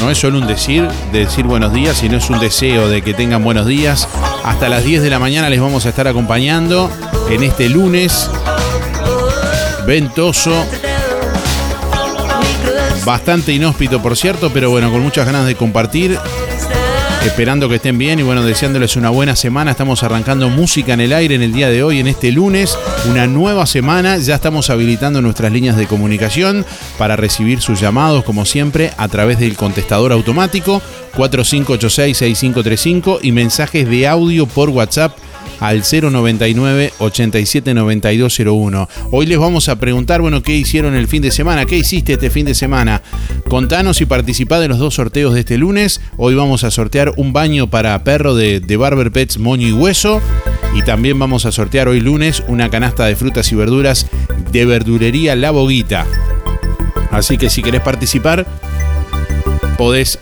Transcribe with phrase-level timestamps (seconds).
[0.00, 3.14] No es solo un decir, de decir buenos días, sino es un deseo de que
[3.14, 4.08] tengan buenos días.
[4.44, 6.90] Hasta las 10 de la mañana les vamos a estar acompañando
[7.30, 8.30] en este lunes
[9.86, 10.52] ventoso.
[13.04, 16.18] Bastante inhóspito, por cierto, pero bueno, con muchas ganas de compartir
[17.24, 19.70] Esperando que estén bien y bueno, deseándoles una buena semana.
[19.70, 22.78] Estamos arrancando música en el aire en el día de hoy, en este lunes.
[23.10, 24.18] Una nueva semana.
[24.18, 26.66] Ya estamos habilitando nuestras líneas de comunicación
[26.98, 30.82] para recibir sus llamados, como siempre, a través del contestador automático
[31.16, 35.16] 4586-6535 y mensajes de audio por WhatsApp
[35.64, 38.88] al 099 879201.
[39.10, 41.64] Hoy les vamos a preguntar, bueno, ¿qué hicieron el fin de semana?
[41.64, 43.00] ¿Qué hiciste este fin de semana?
[43.48, 46.02] Contanos y participá de los dos sorteos de este lunes.
[46.18, 50.20] Hoy vamos a sortear un baño para perro de, Barber Pets Moño y Hueso.
[50.74, 54.06] Y también vamos a sortear hoy lunes una canasta de frutas y verduras
[54.52, 56.04] de verdurería La Boguita.
[57.10, 58.44] Así que si querés participar,
[59.78, 60.18] podés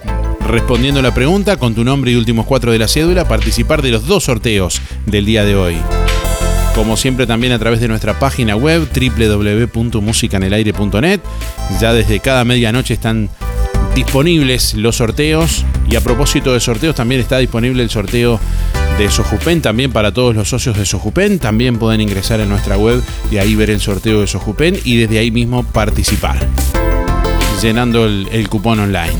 [0.47, 4.07] respondiendo la pregunta con tu nombre y últimos cuatro de la cédula, participar de los
[4.07, 5.77] dos sorteos del día de hoy.
[6.75, 11.21] Como siempre también a través de nuestra página web www.musicanelaire.net.
[11.81, 13.29] Ya desde cada medianoche están
[13.95, 18.41] disponibles los sorteos y a propósito de sorteos también está disponible el sorteo
[18.99, 21.39] de Sojupen también para todos los socios de Sojupen.
[21.39, 25.19] También pueden ingresar en nuestra web y ahí ver el sorteo de Sojupen y desde
[25.19, 26.39] ahí mismo participar
[27.61, 29.19] llenando el, el cupón online.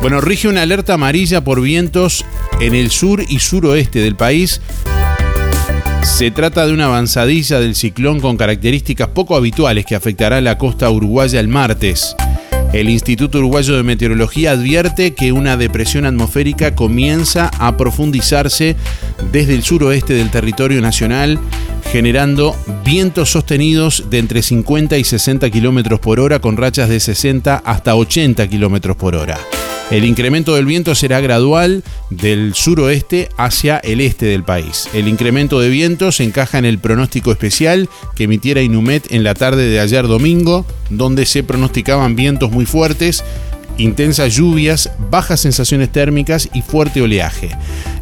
[0.00, 2.24] Bueno, rige una alerta amarilla por vientos
[2.58, 4.62] en el sur y suroeste del país.
[6.02, 10.88] Se trata de una avanzadilla del ciclón con características poco habituales que afectará la costa
[10.90, 12.16] uruguaya el martes.
[12.72, 18.76] El Instituto Uruguayo de Meteorología advierte que una depresión atmosférica comienza a profundizarse
[19.32, 21.38] desde el suroeste del territorio nacional,
[21.92, 27.56] generando vientos sostenidos de entre 50 y 60 kilómetros por hora con rachas de 60
[27.64, 29.38] hasta 80 kilómetros por hora.
[29.90, 34.88] El incremento del viento será gradual del suroeste hacia el este del país.
[34.94, 39.34] El incremento de viento se encaja en el pronóstico especial que emitiera Inumet en la
[39.34, 43.24] tarde de ayer domingo, donde se pronosticaban vientos muy fuertes
[43.80, 47.50] intensas lluvias, bajas sensaciones térmicas y fuerte oleaje.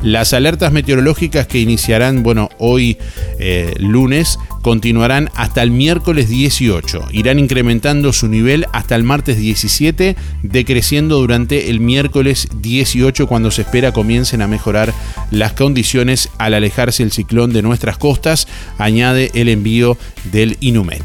[0.03, 2.99] Las alertas meteorológicas que iniciarán, bueno, hoy
[3.41, 7.09] eh, lunes, continuarán hasta el miércoles 18.
[7.13, 13.63] Irán incrementando su nivel hasta el martes 17, decreciendo durante el miércoles 18 cuando se
[13.63, 14.93] espera comiencen a mejorar
[15.31, 18.47] las condiciones al alejarse el ciclón de nuestras costas,
[18.79, 19.99] añade el envío
[20.31, 21.03] del Inumet.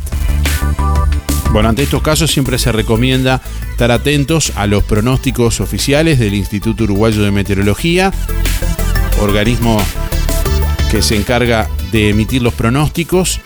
[1.54, 6.84] Bueno, ante estos casos siempre se recomienda estar atentos a los pronósticos oficiales del Instituto
[6.86, 8.12] Uruguayo de Meteorología,
[9.24, 9.82] organismo
[10.92, 13.40] que se encarga de emitir los pronósticos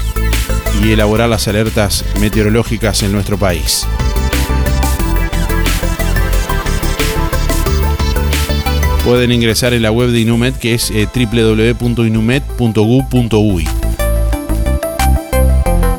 [0.83, 3.85] y elaborar las alertas meteorológicas en nuestro país.
[9.06, 13.76] Pueden ingresar en la web de Inumet que es eh, www.inumet.gov.uy.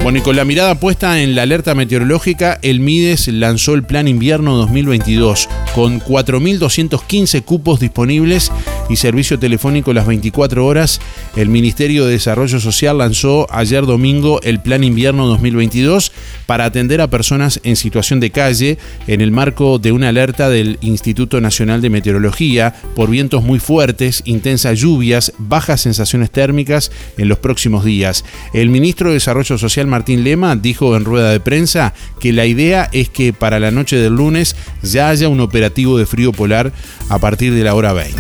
[0.09, 4.09] Bueno, y con la mirada puesta en la alerta meteorológica, el MIDES lanzó el Plan
[4.09, 8.51] Invierno 2022 con 4.215 cupos disponibles
[8.89, 11.03] y servicio telefónico las 24 horas.
[11.37, 16.11] El Ministerio de Desarrollo Social lanzó ayer domingo el Plan Invierno 2022
[16.47, 18.79] para atender a personas en situación de calle
[19.09, 24.23] en el marco de una alerta del Instituto Nacional de Meteorología por vientos muy fuertes,
[24.25, 28.25] intensas lluvias, bajas sensaciones térmicas en los próximos días.
[28.55, 32.89] El ministro de Desarrollo Social Martín Lema dijo en rueda de prensa que la idea
[32.93, 36.73] es que para la noche del lunes ya haya un operativo de frío polar
[37.09, 38.17] a partir de la hora 20.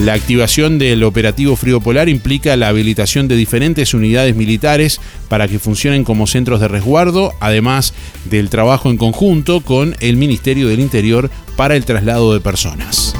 [0.00, 5.58] La activación del operativo frío polar implica la habilitación de diferentes unidades militares para que
[5.58, 7.92] funcionen como centros de resguardo, además
[8.24, 13.14] del trabajo en conjunto con el Ministerio del Interior para el traslado de personas.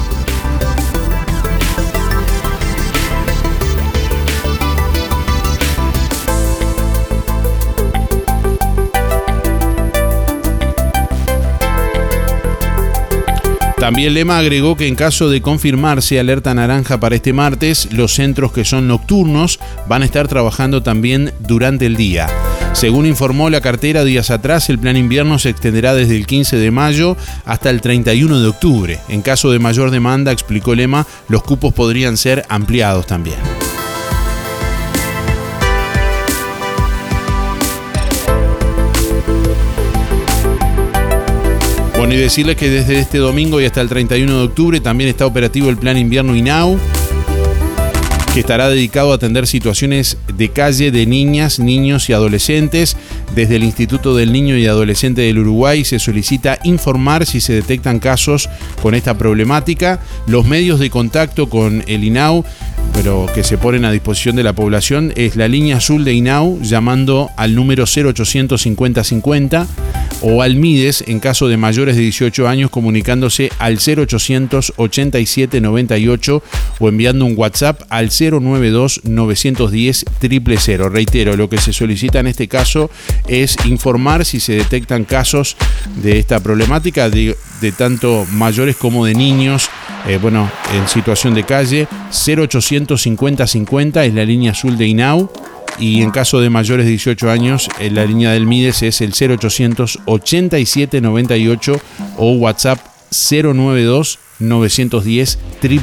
[13.83, 18.53] También Lema agregó que en caso de confirmarse alerta naranja para este martes, los centros
[18.53, 19.59] que son nocturnos
[19.89, 22.29] van a estar trabajando también durante el día.
[22.75, 26.71] Según informó la cartera días atrás, el plan invierno se extenderá desde el 15 de
[26.71, 29.01] mayo hasta el 31 de octubre.
[29.09, 33.39] En caso de mayor demanda, explicó Lema, los cupos podrían ser ampliados también.
[42.13, 45.71] Y decirles que desde este domingo y hasta el 31 de octubre también está operativo
[45.71, 46.79] el Plan Invierno INAU,
[48.35, 52.99] que estará dedicado a atender situaciones de calle de niñas, niños y adolescentes.
[53.35, 57.99] Desde el Instituto del Niño y Adolescente del Uruguay se solicita informar si se detectan
[57.99, 58.51] casos
[58.83, 59.99] con esta problemática.
[60.27, 62.45] Los medios de contacto con el INAU
[62.93, 66.61] pero que se ponen a disposición de la población es la línea azul de INAU
[66.61, 69.67] llamando al número 0800 50 50
[70.23, 76.43] o al MIDES en caso de mayores de 18 años comunicándose al 0800 87 98
[76.79, 80.89] o enviando un WhatsApp al 092 910 000.
[80.89, 82.91] Reitero, lo que se solicita en este caso
[83.27, 85.57] es informar si se detectan casos
[86.03, 87.37] de esta problemática de,
[87.77, 89.69] tanto mayores como de niños,
[90.07, 95.31] eh, bueno, en situación de calle, 0800 50 50 es la línea azul de INAU
[95.79, 99.13] y en caso de mayores de 18 años, eh, la línea del MIDES es el
[99.13, 101.81] 0800 87 98
[102.17, 102.79] o WhatsApp
[103.11, 105.83] 092 910 000.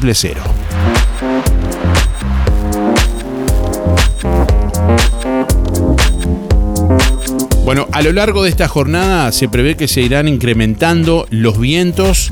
[7.70, 12.32] Bueno, a lo largo de esta jornada se prevé que se irán incrementando los vientos.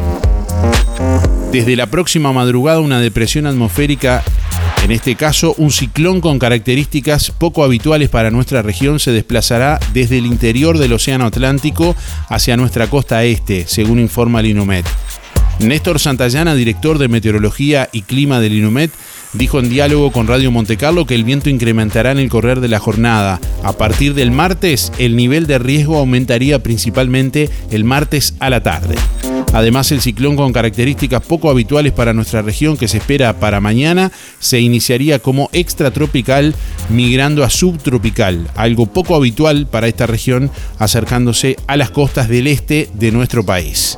[1.52, 4.24] Desde la próxima madrugada una depresión atmosférica
[4.84, 10.18] en este caso, un ciclón con características poco habituales para nuestra región se desplazará desde
[10.18, 11.96] el interior del Océano Atlántico
[12.30, 14.86] hacia nuestra costa este, según informa el INUMET.
[15.60, 18.92] Néstor Santayana, director de Meteorología y Clima del INUMET,
[19.38, 22.80] dijo en diálogo con Radio Montecarlo que el viento incrementará en el correr de la
[22.80, 23.40] jornada.
[23.64, 28.96] A partir del martes, el nivel de riesgo aumentaría principalmente el martes a la tarde.
[29.54, 34.12] Además, el ciclón con características poco habituales para nuestra región que se espera para mañana
[34.40, 36.54] se iniciaría como extratropical
[36.90, 42.90] migrando a subtropical, algo poco habitual para esta región acercándose a las costas del este
[42.94, 43.98] de nuestro país.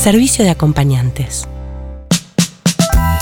[0.00, 1.46] Servicio de acompañantes.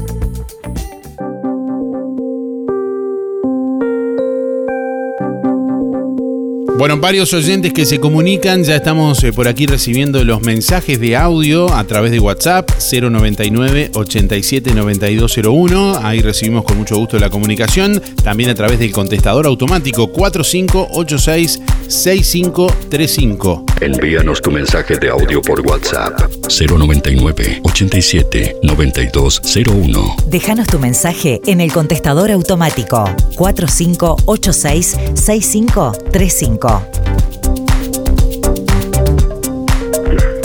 [6.85, 11.17] Bueno, varios oyentes que se comunican, ya estamos eh, por aquí recibiendo los mensajes de
[11.17, 16.01] audio a través de WhatsApp 099 87 9201.
[16.03, 18.03] Ahí recibimos con mucho gusto la comunicación.
[18.23, 23.64] También a través del contestador automático 4586 6535.
[23.81, 26.13] Envíanos tu mensaje de audio por WhatsApp
[26.49, 30.17] 099 87 9201.
[30.27, 33.05] Déjanos tu mensaje en el contestador automático
[33.37, 36.89] 4586 6535.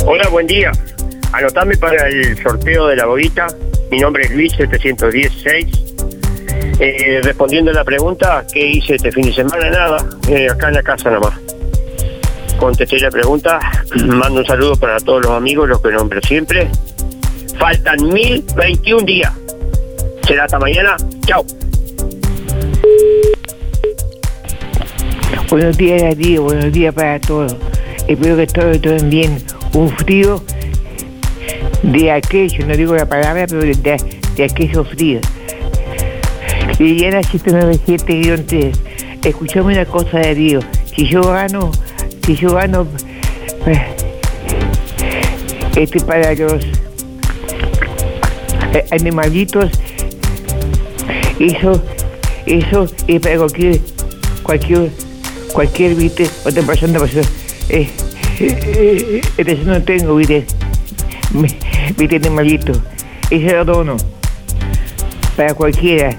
[0.05, 0.71] Hola, buen día.
[1.31, 3.45] Anotame para el sorteo de la boguita.
[3.91, 5.67] Mi nombre es Luis 716.
[6.79, 9.69] Eh, respondiendo a la pregunta, ¿qué hice este fin de semana?
[9.69, 11.39] Nada, eh, acá en la casa nomás.
[12.59, 13.59] Contesté la pregunta,
[14.05, 16.67] mando un saludo para todos los amigos, los que nombro siempre.
[17.57, 19.33] Faltan 1021 días.
[20.27, 20.97] Será hasta mañana.
[21.25, 21.45] Chao.
[25.49, 27.55] Buenos días ti, buenos días para todos.
[28.07, 29.37] Espero que todos estén bien.
[29.73, 30.43] Un frío
[31.81, 33.97] de aquello, no digo la palabra, pero de,
[34.35, 35.21] de aquello frío.
[36.77, 38.71] Liliana 797-3.
[39.23, 40.65] Escuchame una cosa de Dios.
[40.95, 41.71] Si yo gano,
[42.35, 42.87] gano,
[43.65, 43.95] eh,
[45.75, 46.63] este para los
[48.73, 49.71] eh, animalitos,
[51.39, 51.81] eso,
[52.45, 53.79] eso es para cualquier,
[54.43, 54.91] cualquier
[55.51, 57.15] cualquier, viste, otra persona, pues,
[57.69, 57.89] eh,
[58.39, 60.45] eh, eh, no tengo, viste,
[61.97, 62.73] viste, animalito.
[63.29, 63.97] Ese lo dono
[65.35, 66.17] para cualquiera,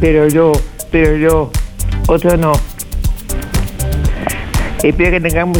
[0.00, 0.52] pero yo,
[0.90, 1.50] pero yo,
[2.06, 2.52] otro no.
[4.82, 5.58] Espero que tengamos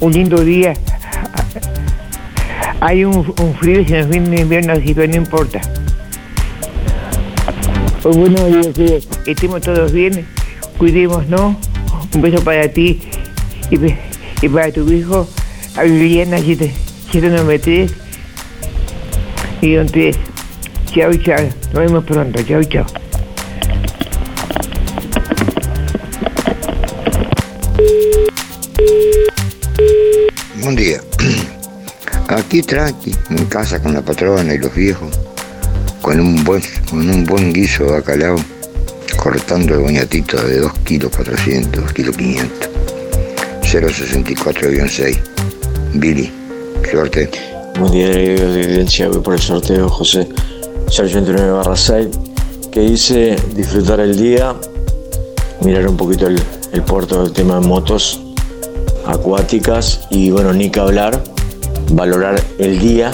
[0.00, 0.74] un lindo día.
[2.80, 3.24] Hay un,
[3.60, 5.60] frío y se nos viene invierno, así que no importa.
[8.02, 8.36] Pues bueno,
[8.74, 10.26] que estemos todos bien,
[10.78, 11.56] cuidemos, ¿no?
[12.14, 13.00] Un beso para ti
[13.70, 15.28] y, para tu hijo,
[15.76, 17.94] a Liliana 793
[19.62, 20.16] y don 3.
[20.94, 21.48] Chao, chao.
[21.72, 22.42] Nos vemos pronto.
[22.42, 23.03] Chao, chao.
[30.74, 31.00] Buen día.
[32.28, 35.08] Aquí tranqui, en casa con la patrona y los viejos,
[36.02, 38.36] con un buen, con un buen guiso de bacalao
[39.16, 42.68] cortando el boñatito de 2 kilos 400, 2 kilos 500.
[43.62, 45.18] 064-6.
[45.94, 46.32] Billy,
[46.90, 47.30] suerte.
[47.78, 50.26] Buen día, de evidencia, voy por el sorteo, José
[50.88, 52.08] 089 barra 6,
[52.72, 54.56] que dice disfrutar el día,
[55.60, 58.23] mirar un poquito el, el puerto del tema de motos
[59.06, 61.22] acuáticas y bueno, ni que hablar,
[61.92, 63.10] valorar el día,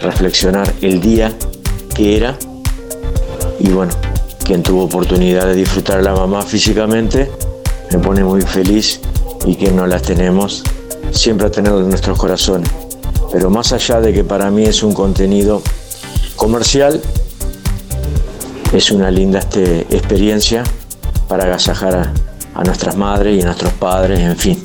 [0.00, 1.32] reflexionar el día
[1.94, 2.36] que era
[3.58, 3.92] y bueno,
[4.44, 7.30] quien tuvo oportunidad de disfrutar a la mamá físicamente,
[7.92, 9.00] me pone muy feliz
[9.46, 10.62] y que no las tenemos,
[11.12, 12.68] siempre a tenerlo en nuestros corazones.
[13.30, 15.62] Pero más allá de que para mí es un contenido
[16.36, 17.00] comercial,
[18.72, 20.64] es una linda este, experiencia
[21.28, 22.12] para agasajar a,
[22.54, 24.62] a nuestras madres y a nuestros padres, en fin.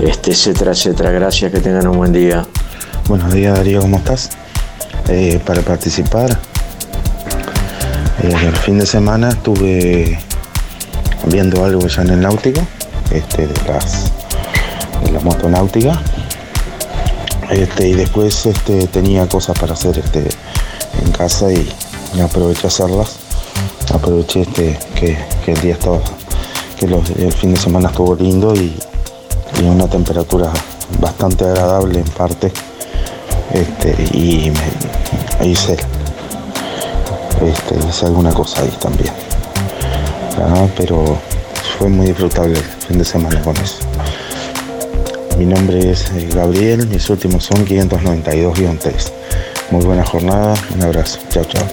[0.00, 1.10] Este, etcétera, etcétera.
[1.10, 2.46] Gracias, que tengan un buen día.
[3.08, 4.30] Buenos días Darío, ¿cómo estás?
[5.08, 6.30] Eh, para participar,
[8.22, 10.18] eh, el fin de semana estuve
[11.26, 12.60] viendo algo ya en el náutico,
[13.10, 14.12] este, de, las,
[15.04, 16.00] de la motonáutica,
[17.50, 20.28] este, y después este, tenía cosas para hacer este,
[21.04, 21.68] en casa y,
[22.16, 23.16] y aproveché a hacerlas.
[23.92, 25.18] Aproveché este, que,
[25.52, 26.00] el día estaba,
[26.78, 28.74] que el fin de semana estuvo lindo y,
[29.64, 30.50] una temperatura
[30.98, 32.52] bastante agradable en parte.
[33.52, 34.50] Este, y
[35.40, 35.76] me, hice,
[37.42, 39.12] este, hice alguna cosa ahí también.
[40.38, 41.18] Ah, pero
[41.78, 43.78] fue muy disfrutable el fin de semana con eso.
[45.38, 49.12] Mi nombre es eh, Gabriel, mis últimos son 592-3.
[49.70, 51.18] Muy buena jornada, un abrazo.
[51.30, 51.64] Chao, chao.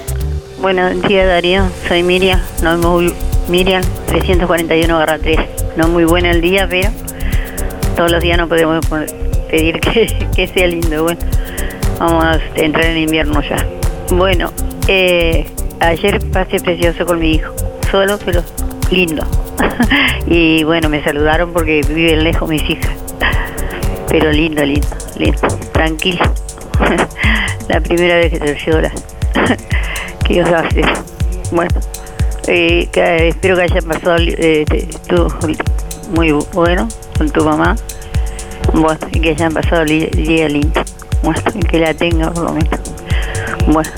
[0.61, 3.13] Buenos días Darío, soy Miriam, no muy,
[3.47, 5.45] Miriam 341-3.
[5.77, 6.89] No muy buena el día, pero
[7.99, 8.95] todos los días no podemos po-
[9.51, 9.77] pedir
[10.35, 11.03] que, sea lindo.
[11.03, 11.19] Bueno,
[11.99, 13.57] vamos a entrar en invierno ya.
[14.11, 14.53] Bueno,
[14.87, 15.45] eh,
[15.81, 17.53] ayer pasé precioso con mi hijo,
[17.91, 18.41] solo pero
[18.89, 19.21] lindo.
[20.27, 22.89] y bueno, me saludaron porque viven lejos mis hijas.
[24.07, 24.87] Pero lindo, lindo,
[25.17, 25.41] lindo,
[25.73, 26.23] tranquilo.
[27.67, 28.91] La primera vez que te llevo la,
[30.25, 30.83] que Dios hace.
[31.51, 31.71] Bueno,
[32.47, 35.27] eh, que- espero que hayan pasado eh, te- tú
[36.15, 36.87] muy bu- bueno
[37.19, 37.75] con tu mamá.
[38.73, 40.81] Bueno, y que hayan pasado el día lindo.
[41.21, 42.79] Bueno, y que la tenga por lo menos.
[43.67, 43.89] Bueno,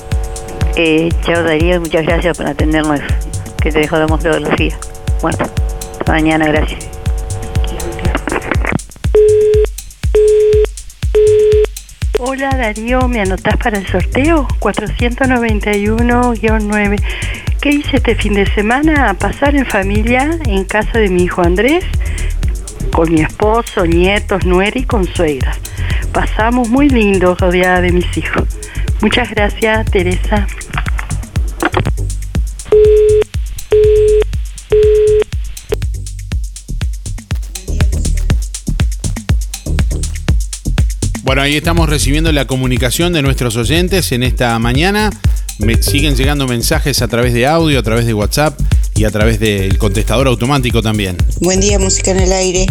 [0.76, 3.00] eh, chao Darío, muchas gracias por atendernos,
[3.62, 4.80] que te dejamos todos los días.
[5.22, 6.90] Bueno, hasta mañana, gracias.
[12.18, 14.48] Hola Darío, ¿me anotás para el sorteo?
[14.60, 17.00] 491-9.
[17.62, 19.14] ¿Qué hice este fin de semana?
[19.14, 21.86] Pasar en familia en casa de mi hijo Andrés,
[23.02, 25.58] con mi esposo, nietos, nuera y con suegras.
[26.14, 28.44] Pasamos muy lindo rodeada de mis hijos.
[29.02, 30.46] Muchas gracias, Teresa.
[41.24, 45.10] Bueno, ahí estamos recibiendo la comunicación de nuestros oyentes en esta mañana.
[45.58, 48.60] Me siguen llegando mensajes a través de audio, a través de WhatsApp
[48.94, 51.18] y a través del contestador automático también.
[51.40, 52.68] Buen día, música en el aire.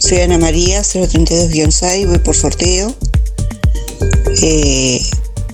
[0.00, 2.94] Soy Ana María, 032-6, voy por sorteo.
[4.40, 5.02] Eh,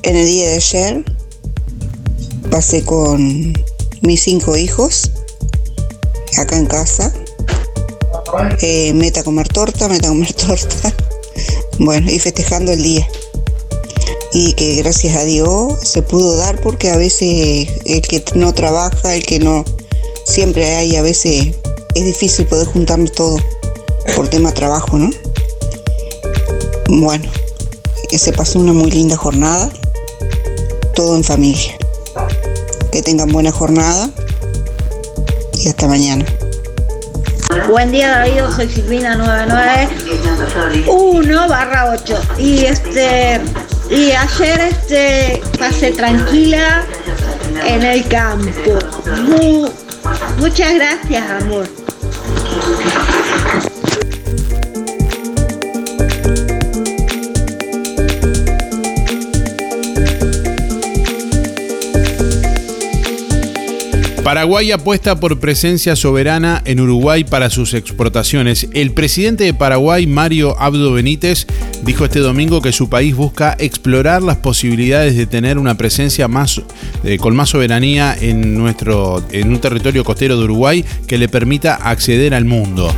[0.05, 1.05] en el día de ayer
[2.49, 3.53] pasé con
[4.03, 5.11] mis cinco hijos
[6.39, 7.13] acá en casa.
[8.61, 10.95] Eh, meta a comer torta, meta a comer torta.
[11.81, 13.07] Bueno, y festejando el día.
[14.33, 19.17] Y que gracias a Dios se pudo dar porque a veces el que no trabaja,
[19.17, 19.65] el que no,
[20.25, 21.49] siempre hay, a veces
[21.97, 23.39] es difícil poder juntarnos todo
[24.15, 25.11] por tema trabajo, ¿no?
[26.89, 27.29] Bueno,
[28.19, 29.71] se pasó una muy linda jornada,
[30.95, 31.77] todo en familia.
[32.91, 34.09] Que tengan buena jornada
[35.55, 36.25] y hasta mañana.
[37.69, 43.41] Buen día David, soy Silvina 991 barra 8 y este
[43.91, 46.85] y ayer este pasé tranquila
[47.67, 48.79] en el campo.
[49.29, 49.69] Mu-
[50.39, 51.67] muchas gracias amor.
[64.27, 68.67] Paraguay apuesta por presencia soberana en Uruguay para sus exportaciones.
[68.73, 71.47] El presidente de Paraguay, Mario Abdo Benítez,
[71.85, 76.61] dijo este domingo que su país busca explorar las posibilidades de tener una presencia más
[77.05, 81.77] eh, con más soberanía en nuestro en un territorio costero de Uruguay que le permita
[81.77, 82.93] acceder al mundo.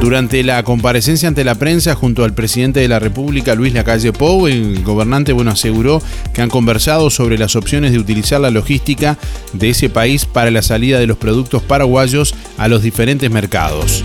[0.00, 4.46] Durante la comparecencia ante la prensa junto al presidente de la República, Luis Lacalle Pou,
[4.46, 6.00] el gobernante bueno, aseguró
[6.32, 9.18] que han conversado sobre las opciones de utilizar la logística
[9.52, 14.04] de ese país para la salida de los productos paraguayos a los diferentes mercados.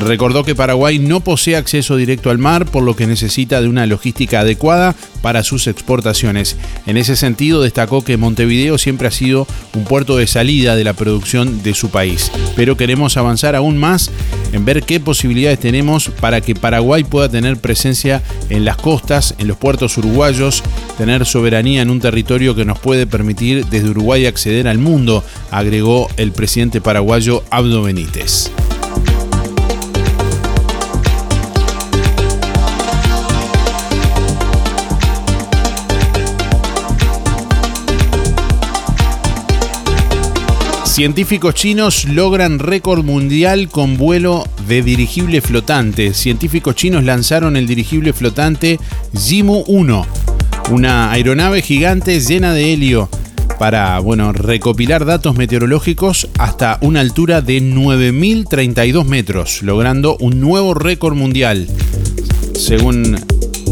[0.00, 3.86] Recordó que Paraguay no posee acceso directo al mar, por lo que necesita de una
[3.86, 6.56] logística adecuada para sus exportaciones.
[6.86, 10.94] En ese sentido, destacó que Montevideo siempre ha sido un puerto de salida de la
[10.94, 14.10] producción de su país, pero queremos avanzar aún más
[14.52, 19.48] en ver qué posibilidades tenemos para que Paraguay pueda tener presencia en las costas, en
[19.48, 20.62] los puertos uruguayos,
[20.98, 26.08] tener soberanía en un territorio que nos puede permitir desde Uruguay acceder al mundo, agregó
[26.16, 28.50] el presidente paraguayo Abdo Benítez.
[40.92, 46.12] Científicos chinos logran récord mundial con vuelo de dirigible flotante.
[46.12, 48.78] Científicos chinos lanzaron el dirigible flotante
[49.16, 50.06] Jimu 1,
[50.70, 53.08] una aeronave gigante llena de helio
[53.58, 61.16] para, bueno, recopilar datos meteorológicos hasta una altura de 9.032 metros, logrando un nuevo récord
[61.16, 61.68] mundial,
[62.54, 63.18] según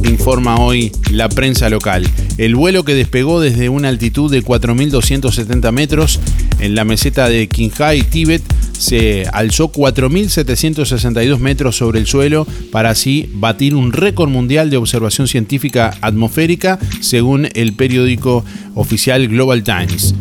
[0.09, 2.07] informa hoy la prensa local.
[2.39, 6.21] El vuelo que despegó desde una altitud de 4.270 metros
[6.59, 8.43] en la meseta de Qinghai, Tíbet,
[8.79, 15.29] se alzó 4.762 metros sobre el suelo para así batir un récord mundial de observación
[15.29, 20.15] científica atmosférica, según el periódico oficial Global Times.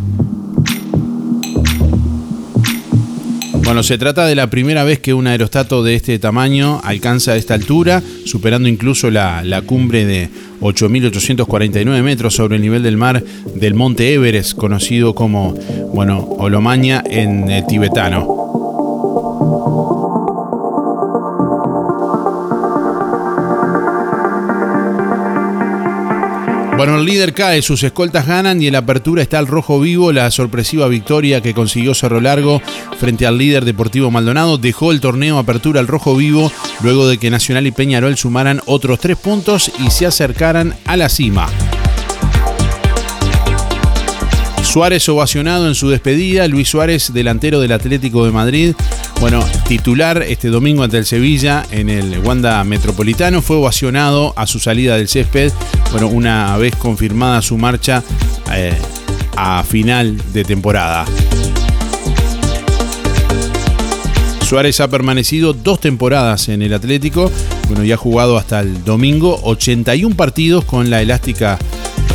[3.69, 7.53] Bueno, se trata de la primera vez que un aerostato de este tamaño alcanza esta
[7.53, 10.27] altura, superando incluso la, la cumbre de
[10.59, 15.53] 8.849 metros sobre el nivel del mar del monte Everest, conocido como,
[15.93, 18.38] bueno, Olomaña en eh, tibetano.
[26.79, 30.13] Bueno, el líder cae, sus escoltas ganan y en la apertura está el rojo vivo.
[30.13, 32.61] La sorpresiva victoria que consiguió Cerro Largo
[32.97, 36.49] frente al líder Deportivo Maldonado dejó el torneo apertura al rojo vivo
[36.81, 41.09] luego de que Nacional y Peñarol sumaran otros tres puntos y se acercaran a la
[41.09, 41.49] cima.
[44.63, 48.73] Suárez ovacionado en su despedida, Luis Suárez, delantero del Atlético de Madrid,
[49.19, 54.59] bueno, titular este domingo ante el Sevilla en el Wanda Metropolitano, fue ovacionado a su
[54.59, 55.51] salida del césped,
[55.91, 58.01] bueno, una vez confirmada su marcha
[58.53, 58.73] eh,
[59.35, 61.05] a final de temporada.
[64.47, 67.29] Suárez ha permanecido dos temporadas en el Atlético,
[67.67, 71.59] bueno, y ha jugado hasta el domingo 81 partidos con la elástica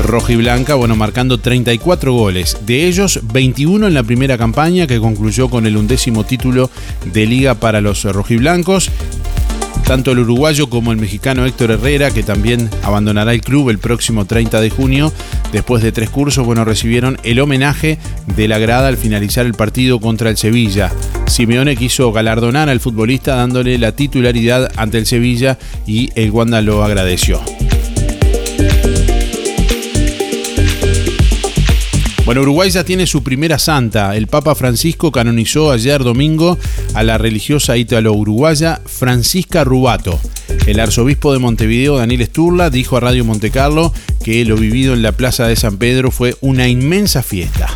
[0.03, 5.67] rojiblanca, bueno, marcando 34 goles, de ellos 21 en la primera campaña que concluyó con
[5.67, 6.71] el undécimo título
[7.13, 8.91] de liga para los rojiblancos.
[9.87, 14.25] Tanto el uruguayo como el mexicano Héctor Herrera, que también abandonará el club el próximo
[14.25, 15.13] 30 de junio,
[15.53, 17.99] después de tres cursos, bueno, recibieron el homenaje
[18.35, 20.91] de la grada al finalizar el partido contra el Sevilla.
[21.27, 26.83] Simeone quiso galardonar al futbolista dándole la titularidad ante el Sevilla y el Wanda lo
[26.83, 27.43] agradeció.
[32.25, 34.17] Bueno, Uruguay ya tiene su primera santa.
[34.17, 36.59] El Papa Francisco canonizó ayer domingo
[36.95, 40.19] a la religiosa ítalo-uruguaya Francisca Rubato.
[40.67, 43.93] El arzobispo de Montevideo, Daniel Sturla, dijo a Radio Montecarlo
[44.25, 47.69] que lo vivido en la Plaza de San Pedro fue una inmensa fiesta.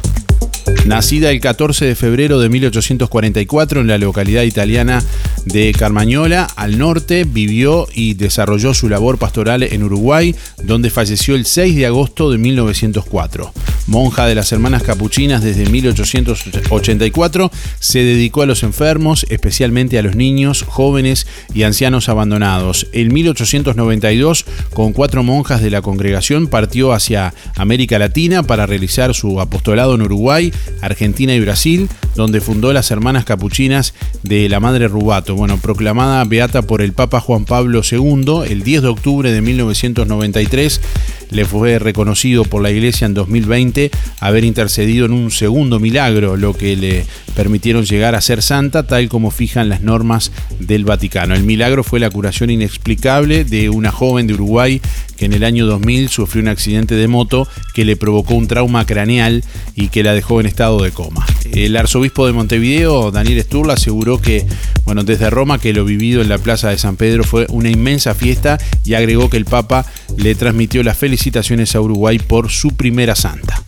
[0.87, 5.03] Nacida el 14 de febrero de 1844 en la localidad italiana
[5.49, 11.47] de Carmañola, al norte, vivió y desarrolló su labor pastoral en Uruguay, donde falleció el
[11.47, 13.53] 6 de agosto de 1904.
[13.87, 20.15] Monja de las Hermanas Capuchinas desde 1884, se dedicó a los enfermos, especialmente a los
[20.15, 22.87] niños, jóvenes y ancianos abandonados.
[22.93, 29.41] En 1892, con cuatro monjas de la congregación, partió hacia América Latina para realizar su
[29.41, 35.38] apostolado en Uruguay, Argentina y Brasil, donde fundó las Hermanas Capuchinas de la Madre Rubato,
[35.39, 40.81] bueno, proclamada beata por el Papa Juan Pablo II el 10 de octubre de 1993
[41.31, 46.55] le fue reconocido por la Iglesia en 2020 haber intercedido en un segundo milagro, lo
[46.55, 51.35] que le permitieron llegar a ser santa tal como fijan las normas del Vaticano.
[51.35, 54.81] El milagro fue la curación inexplicable de una joven de Uruguay
[55.17, 58.87] que en el año 2000 sufrió un accidente de moto que le provocó un trauma
[58.87, 61.27] craneal y que la dejó en estado de coma.
[61.53, 64.47] El arzobispo de Montevideo, Daniel Sturla, aseguró que,
[64.85, 68.15] bueno, desde Roma que lo vivido en la Plaza de San Pedro fue una inmensa
[68.15, 69.85] fiesta y agregó que el Papa
[70.17, 73.61] le transmitió las felicitaciones a Uruguay por su primera santa.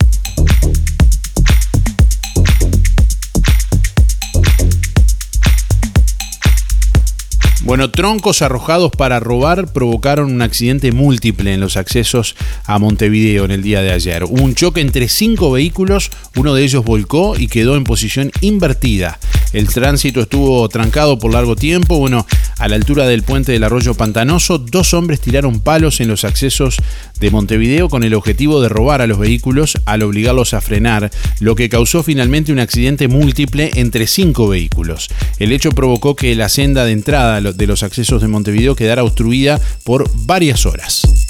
[7.62, 12.36] Bueno, troncos arrojados para robar provocaron un accidente múltiple en los accesos
[12.66, 14.22] a Montevideo en el día de ayer.
[14.24, 19.18] Hubo un choque entre cinco vehículos, uno de ellos volcó y quedó en posición invertida.
[19.52, 21.98] El tránsito estuvo trancado por largo tiempo.
[21.98, 22.26] Bueno,
[22.58, 26.76] a la altura del puente del arroyo Pantanoso, dos hombres tiraron palos en los accesos
[27.18, 31.10] de Montevideo con el objetivo de robar a los vehículos al obligarlos a frenar,
[31.40, 35.08] lo que causó finalmente un accidente múltiple entre cinco vehículos.
[35.38, 39.60] El hecho provocó que la senda de entrada de los accesos de Montevideo quedara obstruida
[39.84, 41.29] por varias horas.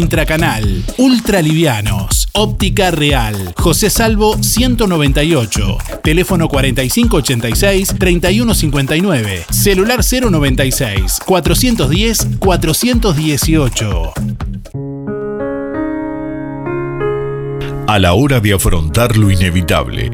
[0.00, 0.82] intracanal.
[0.98, 2.28] Ultra livianos.
[2.32, 3.54] Óptica Real.
[3.56, 5.78] José Salvo 198.
[6.02, 9.44] Teléfono 4586-3159.
[9.50, 14.12] Celular 096 410 418.
[17.86, 20.10] A la hora de afrontar lo inevitable,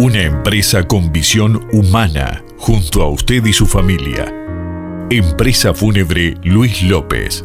[0.00, 4.34] una empresa con visión humana junto a usted y su familia.
[5.10, 7.44] Empresa Fúnebre Luis López.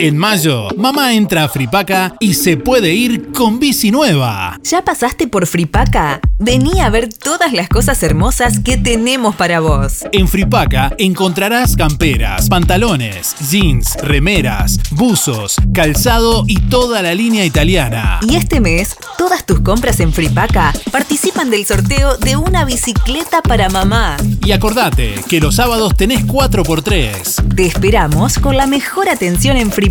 [0.00, 4.56] En mayo, mamá entra a Fripaca y se puede ir con bici nueva.
[4.62, 6.20] ¿Ya pasaste por Fripaca?
[6.38, 10.04] Vení a ver todas las cosas hermosas que tenemos para vos.
[10.12, 18.20] En Fripaca encontrarás camperas, pantalones, jeans, remeras, buzos, calzado y toda la línea italiana.
[18.22, 23.68] Y este mes, todas tus compras en Fripaca participan del sorteo de una bicicleta para
[23.68, 24.16] mamá.
[24.44, 27.56] Y acordate que los sábados tenés 4x3.
[27.56, 29.87] Te esperamos con la mejor atención en Fripaca,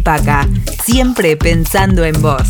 [0.83, 2.47] siempre pensando en vos.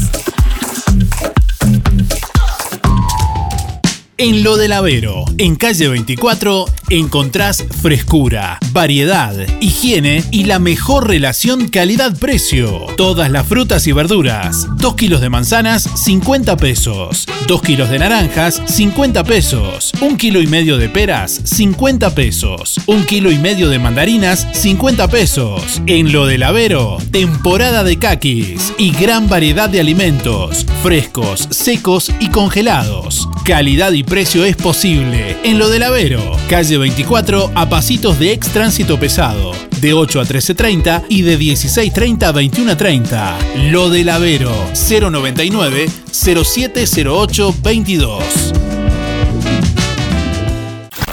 [4.20, 11.68] En Lo del Avero, en calle 24, encontrás frescura, variedad, higiene y la mejor relación
[11.68, 12.88] calidad-precio.
[12.98, 14.66] Todas las frutas y verduras.
[14.78, 17.28] 2 kilos de manzanas, 50 pesos.
[17.48, 19.92] 2 kilos de naranjas, 50 pesos.
[20.02, 22.82] 1 kilo y medio de peras, 50 pesos.
[22.88, 25.80] 1 kilo y medio de mandarinas, 50 pesos.
[25.86, 32.30] En Lo del Avero, temporada de caquis y gran variedad de alimentos, frescos, secos y
[32.30, 33.30] congelados.
[33.46, 35.38] Calidad y precio es posible.
[35.44, 40.26] En Lo del Avero, calle 24 a pasitos de ex tránsito pesado, de 8 a
[40.26, 43.72] 13.30 y de 16.30 a 21.30.
[43.72, 48.24] Lo del Avero, 099 0708 22.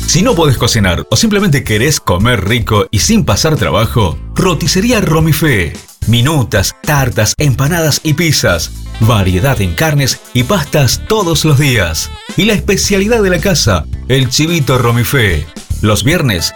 [0.07, 5.73] Si no podés cocinar o simplemente querés comer rico y sin pasar trabajo, roticería Romifé.
[6.07, 8.71] Minutas, tartas, empanadas y pizzas.
[9.01, 12.09] Variedad en carnes y pastas todos los días.
[12.37, 15.45] Y la especialidad de la casa, el chivito Romifé.
[15.83, 16.55] Los viernes,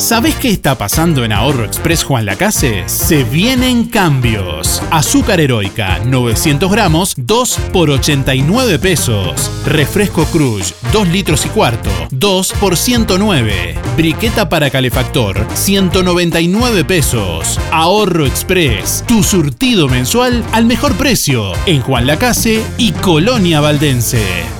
[0.00, 2.84] ¿Sabés qué está pasando en Ahorro Express Juan Lacase?
[2.86, 4.82] Se vienen cambios.
[4.90, 9.50] Azúcar heroica 900 gramos 2 por 89 pesos.
[9.66, 13.74] Refresco Cruz 2 litros y cuarto 2 por 109.
[13.98, 17.60] Briqueta para calefactor 199 pesos.
[17.70, 24.59] Ahorro Express, tu surtido mensual al mejor precio en Juan Lacase y Colonia Valdense.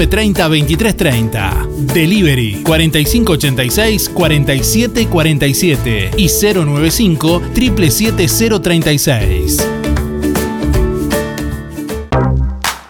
[0.07, 1.67] 30 23 30.
[1.93, 9.80] Delivery 4586 47 47 y 095 77036.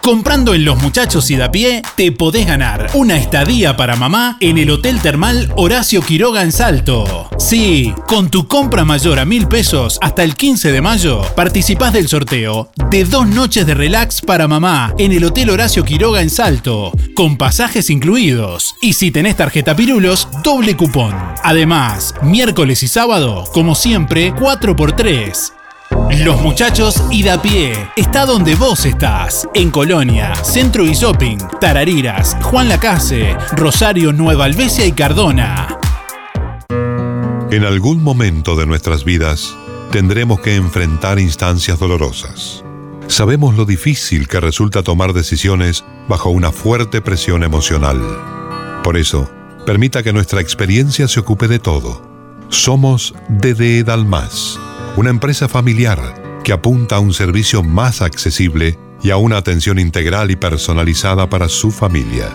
[0.02, 4.58] Comprando en Los Muchachos y da pie, te podés ganar una estadía para mamá en
[4.58, 7.30] el Hotel Termal Horacio Quiroga en Salto.
[7.38, 12.08] Sí, con tu compra mayor a mil pesos hasta el 15 de mayo, participás del
[12.08, 16.90] sorteo de dos noches de relax para mamá en el Hotel Horacio Quiroga en Salto,
[17.14, 18.74] con pasajes incluidos.
[18.80, 21.14] Y si tenés tarjeta Pirulos, doble cupón.
[21.44, 25.61] Además, miércoles y sábado, como siempre, 4x3.
[26.18, 32.36] Los muchachos y da pie está donde vos estás, en Colonia, Centro y Shopping, Tarariras,
[32.42, 35.78] Juan Lacase, Rosario, Nueva Albesia y Cardona.
[37.50, 39.56] En algún momento de nuestras vidas
[39.90, 42.62] tendremos que enfrentar instancias dolorosas.
[43.08, 48.00] Sabemos lo difícil que resulta tomar decisiones bajo una fuerte presión emocional.
[48.84, 49.30] Por eso,
[49.64, 52.02] permita que nuestra experiencia se ocupe de todo.
[52.48, 54.60] Somos DDE Dalmas
[54.96, 60.30] una empresa familiar que apunta a un servicio más accesible y a una atención integral
[60.30, 62.28] y personalizada para su familia.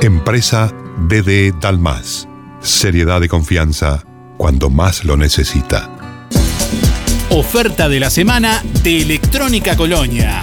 [0.00, 2.28] Empresa BD Dalmas.
[2.60, 4.04] Seriedad y confianza
[4.36, 5.90] cuando más lo necesita.
[7.30, 10.42] Oferta de la semana de Electrónica Colonia.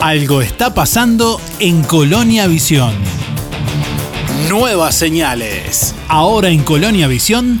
[0.00, 2.94] Algo está pasando en Colonia Visión.
[4.48, 5.92] Nuevas señales.
[6.06, 7.60] Ahora en Colonia Visión,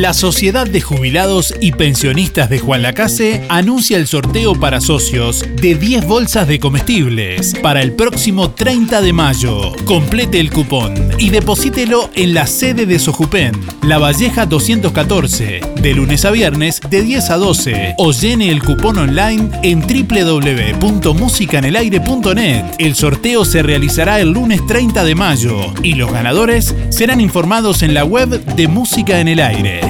[0.00, 5.74] La Sociedad de Jubilados y Pensionistas de Juan Lacase anuncia el sorteo para socios de
[5.74, 9.74] 10 bolsas de comestibles para el próximo 30 de mayo.
[9.84, 16.24] Complete el cupón y deposítelo en la sede de Sojupen, La Valleja 214, de lunes
[16.24, 22.64] a viernes de 10 a 12 o llene el cupón online en www.musicanelaire.net.
[22.78, 27.92] El sorteo se realizará el lunes 30 de mayo y los ganadores serán informados en
[27.92, 29.89] la web de Música en el Aire.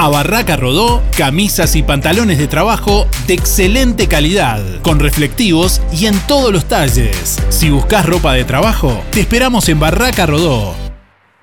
[0.00, 6.18] a Barraca Rodó camisas y pantalones de trabajo de excelente calidad, con reflectivos y en
[6.20, 7.38] todos los talles.
[7.50, 10.89] Si buscas ropa de trabajo, te esperamos en Barraca Rodó.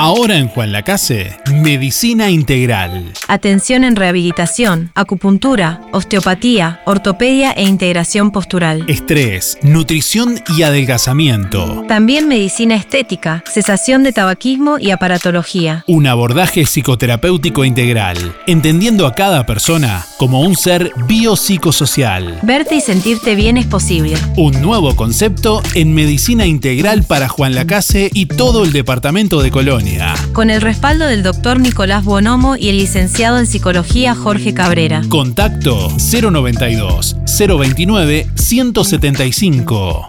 [0.00, 3.12] Ahora en Juan Lacase, Medicina Integral.
[3.26, 8.84] Atención en rehabilitación, acupuntura, osteopatía, ortopedia e integración postural.
[8.86, 11.82] Estrés, nutrición y adelgazamiento.
[11.88, 15.82] También medicina estética, cesación de tabaquismo y aparatología.
[15.88, 22.38] Un abordaje psicoterapéutico integral, entendiendo a cada persona como un ser biopsicosocial.
[22.44, 24.14] Verte y sentirte bien es posible.
[24.36, 29.87] Un nuevo concepto en medicina integral para Juan Lacase y todo el departamento de Colonia.
[30.32, 35.02] Con el respaldo del doctor Nicolás Bonomo y el licenciado en psicología Jorge Cabrera.
[35.08, 40.08] Contacto 092 029 175.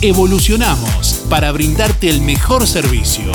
[0.03, 3.31] Evolucionamos para brindarte el mejor servicio.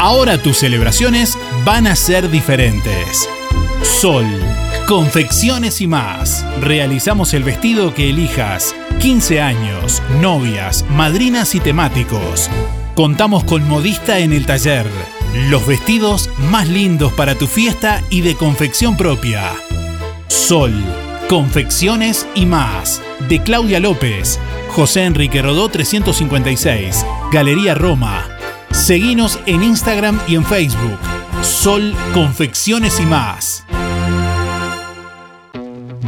[0.00, 3.28] Ahora tus celebraciones van a ser diferentes.
[3.82, 4.24] Sol,
[4.86, 6.46] confecciones y más.
[6.62, 8.74] Realizamos el vestido que elijas.
[9.00, 12.48] 15 años, novias, madrinas y temáticos.
[12.94, 14.86] Contamos con modista en el taller.
[15.50, 19.52] Los vestidos más lindos para tu fiesta y de confección propia.
[20.26, 20.72] Sol,
[21.28, 23.02] confecciones y más.
[23.28, 28.26] De Claudia López, José Enrique Rodó 356, Galería Roma.
[28.70, 30.98] Seguinos en Instagram y en Facebook.
[31.42, 33.67] Sol Confecciones y más.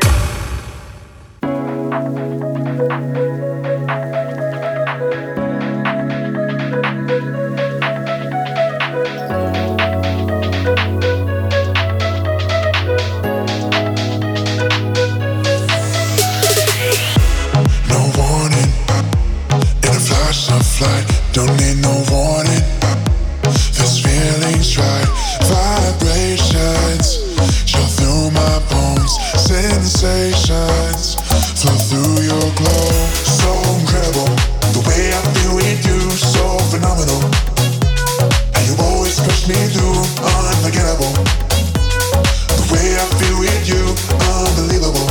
[30.01, 31.13] Sensations
[31.61, 32.89] flow through your glow.
[33.21, 34.25] So incredible,
[34.73, 37.21] the way I feel with you, so phenomenal.
[38.57, 41.13] And you always push me through, unforgettable.
[42.49, 43.93] The way I feel with you,
[44.41, 45.05] unbelievable.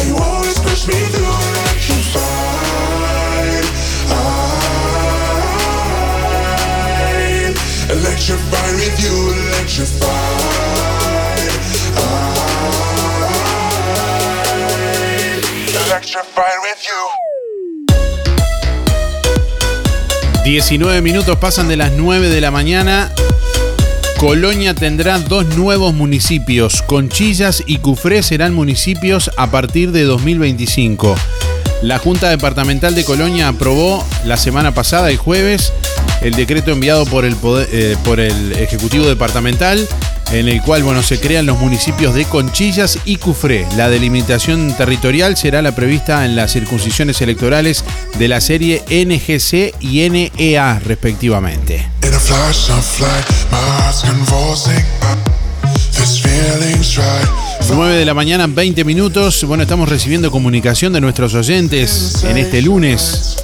[0.00, 1.28] And you always push me through
[8.72, 9.36] with you, electrified.
[9.36, 10.51] I electrified with you.
[20.44, 23.10] 19 minutos pasan de las 9 de la mañana.
[24.18, 26.82] Colonia tendrá dos nuevos municipios.
[26.82, 31.14] Conchillas y Cufré serán municipios a partir de 2025.
[31.80, 35.72] La Junta Departamental de Colonia aprobó la semana pasada, el jueves,
[36.20, 37.36] el decreto enviado por el,
[37.70, 39.88] eh, por el Ejecutivo Departamental,
[40.32, 43.66] en el cual bueno, se crean los municipios de Conchillas y Cufré.
[43.76, 47.84] La delimitación territorial será la prevista en las circuncisiones electorales
[48.18, 51.86] de la serie NGC y NEA, respectivamente.
[56.96, 57.28] Right.
[57.74, 59.44] 9 de la mañana, 20 minutos.
[59.44, 63.36] Bueno, estamos recibiendo comunicación de nuestros oyentes en este lunes.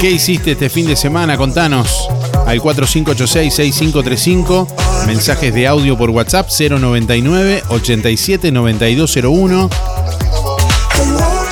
[0.00, 1.36] ¿Qué hiciste este fin de semana?
[1.36, 2.08] Contanos.
[2.46, 5.06] Al 4586-6535.
[5.06, 9.70] Mensajes de audio por WhatsApp 099 87 9201.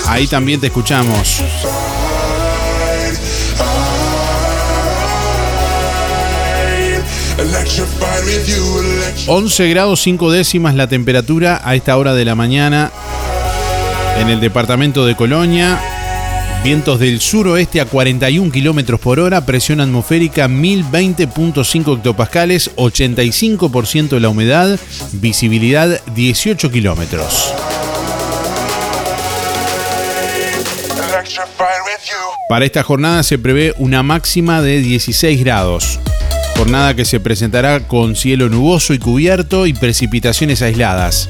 [0.07, 1.41] Ahí también te escuchamos.
[8.25, 9.29] With you, electrified.
[9.29, 12.93] 11 grados 5 décimas la temperatura a esta hora de la mañana
[14.19, 15.81] en el departamento de Colonia.
[16.65, 24.29] Vientos del suroeste a 41 kilómetros por hora, presión atmosférica 1020.5 hectopascales, 85% de la
[24.29, 24.79] humedad,
[25.15, 27.53] visibilidad 18 kilómetros.
[32.49, 35.99] Para esta jornada se prevé una máxima de 16 grados.
[36.57, 41.29] Jornada que se presentará con cielo nuboso y cubierto y precipitaciones aisladas.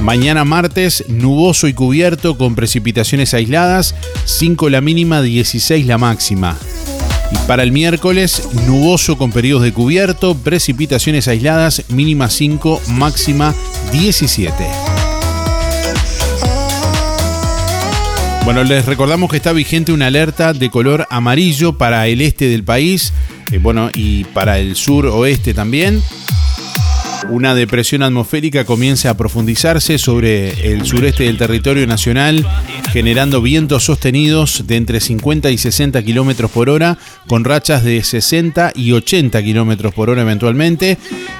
[0.00, 3.94] Mañana martes, nuboso y cubierto con precipitaciones aisladas,
[4.24, 6.56] 5 la mínima, 16 la máxima.
[7.32, 13.54] Y para el miércoles, nuboso con periodos de cubierto, precipitaciones aisladas, mínima 5, máxima
[13.92, 14.64] 17.
[18.44, 22.64] Bueno, les recordamos que está vigente una alerta de color amarillo para el este del
[22.64, 23.12] país,
[23.50, 26.02] eh, bueno, y para el sur oeste también.
[27.30, 32.46] Una depresión atmosférica comienza a profundizarse sobre el sureste del territorio nacional,
[32.90, 38.72] generando vientos sostenidos de entre 50 y 60 kilómetros por hora, con rachas de 60
[38.74, 40.96] y 80 kilómetros por hora eventualmente.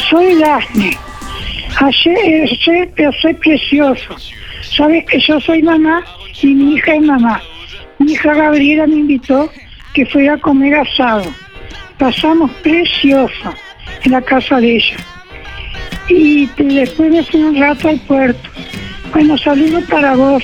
[0.09, 0.97] Soy Daphne.
[1.77, 4.15] Ayer, pero soy precioso.
[4.61, 6.03] Sabes que yo soy mamá
[6.41, 7.41] y mi hija es mamá.
[7.99, 9.49] Mi hija Gabriela me invitó
[9.93, 11.23] que fuera a comer asado.
[11.97, 13.53] Pasamos precioso
[14.03, 14.97] en la casa de ella.
[16.07, 18.49] Y después me fui un rato al puerto.
[19.11, 20.43] Bueno, saludos para vos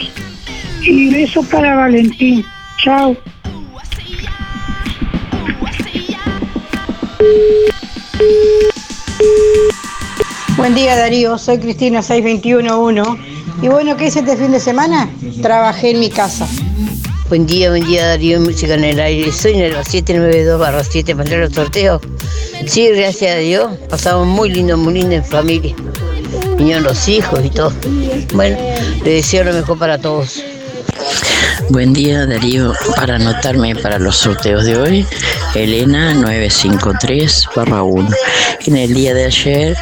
[0.82, 2.44] y beso para Valentín.
[2.78, 3.18] Chao.
[10.62, 13.20] Buen día Darío, soy Cristina 6211.
[13.64, 15.10] Y bueno, ¿qué hice este fin de semana?
[15.42, 16.48] Trabajé en mi casa.
[17.30, 19.32] Buen día, buen día Darío, música en el aire.
[19.32, 22.00] Soy en el 792 barra 7 para entrar al sorteo.
[22.68, 23.72] Sí, gracias a Dios.
[23.90, 25.76] Pasamos muy lindo, muy lindo en familia.
[26.60, 27.74] Vinieron los hijos y todo.
[28.36, 28.56] Bueno,
[29.04, 30.44] le deseo lo mejor para todos.
[31.70, 35.06] Buen día Darío, para anotarme para los sorteos de hoy,
[35.56, 38.10] Elena 953 barra 1.
[38.68, 39.78] En el día de ayer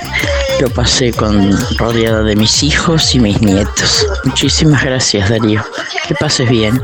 [0.60, 4.06] lo pasé con rodeada de mis hijos y mis nietos.
[4.26, 5.64] Muchísimas gracias Darío,
[6.08, 6.80] que pases bien.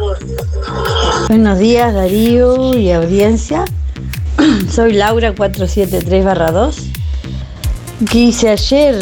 [1.27, 3.65] Buenos días Darío y audiencia.
[4.73, 6.75] Soy Laura 473 barra 2.
[8.11, 9.01] ¿Qué hice ayer?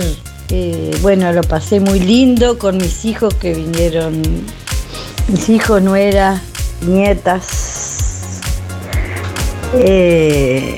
[0.50, 4.22] Eh, bueno, lo pasé muy lindo con mis hijos que vinieron
[5.28, 6.41] mis hijos, nueras,
[6.82, 8.41] nietas.
[9.76, 10.78] Eh,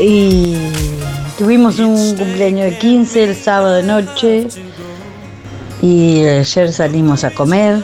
[0.00, 0.56] y
[1.38, 4.48] tuvimos un cumpleaños de 15 el sábado de noche
[5.82, 7.82] y ayer salimos a comer.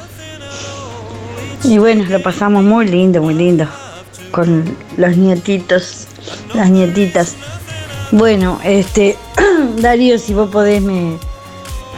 [1.65, 3.67] Y bueno, lo pasamos muy lindo, muy lindo
[4.33, 6.09] con los nietitos,
[6.55, 7.37] las nietitas.
[8.11, 9.17] Bueno, este,
[9.77, 11.19] Darío, si vos podés me,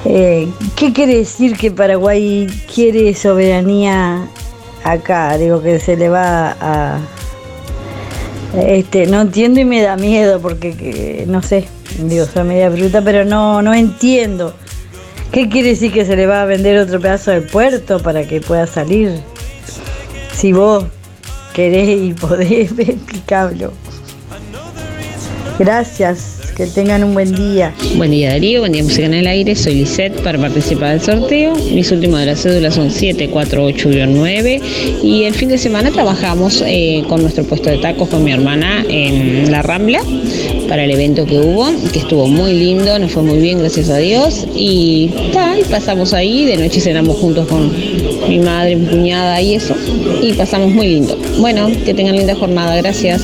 [0.04, 4.28] eh, ¿Qué quiere decir que Paraguay quiere soberanía
[4.82, 5.36] acá?
[5.38, 7.00] Digo que se le va a...
[8.54, 11.66] Este, no entiendo y me da miedo porque que, no sé,
[11.98, 14.54] digo, soy media bruta, pero no, no entiendo.
[15.32, 18.40] ¿Qué quiere decir que se le va a vender otro pedazo del puerto para que
[18.40, 19.20] pueda salir?
[20.32, 20.84] Si vos
[21.54, 23.72] querés y podés, explicarlo.
[25.58, 26.33] Gracias.
[26.56, 27.74] Que tengan un buen día.
[27.96, 31.56] Buen día Darío, buen día Música en el Aire, soy Lisette para participar del sorteo.
[31.72, 34.62] Mis últimos de las cédulas son 748-9
[35.02, 38.84] y el fin de semana trabajamos eh, con nuestro puesto de tacos con mi hermana
[38.88, 40.00] en La Rambla
[40.68, 43.96] para el evento que hubo, que estuvo muy lindo, nos fue muy bien, gracias a
[43.96, 44.46] Dios.
[44.54, 47.72] Y, ta, y pasamos ahí, de noche cenamos juntos con
[48.28, 49.74] mi madre, mi cuñada y eso.
[50.22, 51.18] Y pasamos muy lindo.
[51.40, 53.22] Bueno, que tengan linda jornada, gracias.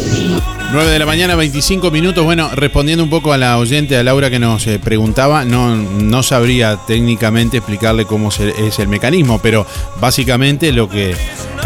[0.73, 2.25] 9 de la mañana, 25 minutos.
[2.25, 6.23] Bueno, respondiendo un poco a la oyente, a Laura que nos eh, preguntaba, no, no
[6.23, 9.67] sabría técnicamente explicarle cómo es el mecanismo, pero
[10.01, 11.17] básicamente lo que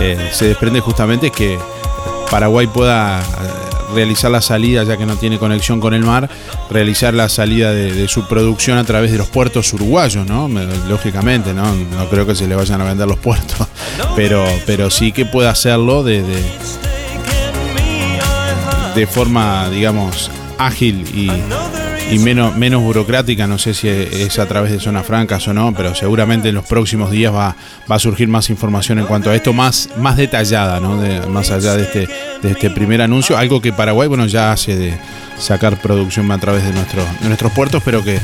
[0.00, 1.58] eh, se desprende justamente es que
[2.30, 3.24] Paraguay pueda eh,
[3.94, 6.30] realizar la salida, ya que no tiene conexión con el mar,
[6.70, 10.48] realizar la salida de, su producción a través de los puertos uruguayos, ¿no?
[10.48, 11.74] Me- Lógicamente, ¿no?
[11.74, 13.68] No creo que se le vayan a vender los puertos,
[14.16, 16.42] pero, pero sí que pueda hacerlo de- de,
[18.94, 21.30] de forma, digamos, ágil y,
[22.14, 23.46] y menos, menos burocrática.
[23.46, 26.64] No sé si es a través de zonas francas o no, pero seguramente en los
[26.64, 27.56] próximos días va,
[27.90, 30.96] va a surgir más información en cuanto a esto, más, más detallada, ¿no?
[31.28, 32.08] Más allá de este,
[32.42, 33.36] de este primer anuncio.
[33.36, 34.94] Algo que Paraguay, bueno, ya hace de
[35.38, 38.18] sacar producción a través de, de nuestros puertos, pero que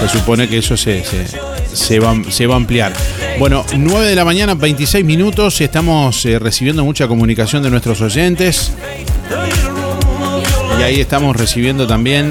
[0.00, 1.26] se supone que eso se, se,
[1.72, 2.92] se va, se va a ampliar.
[3.38, 5.60] Bueno, 9 de la mañana, 26 minutos.
[5.60, 8.72] Estamos eh, recibiendo mucha comunicación de nuestros oyentes.
[10.78, 12.30] Y ahí estamos recibiendo también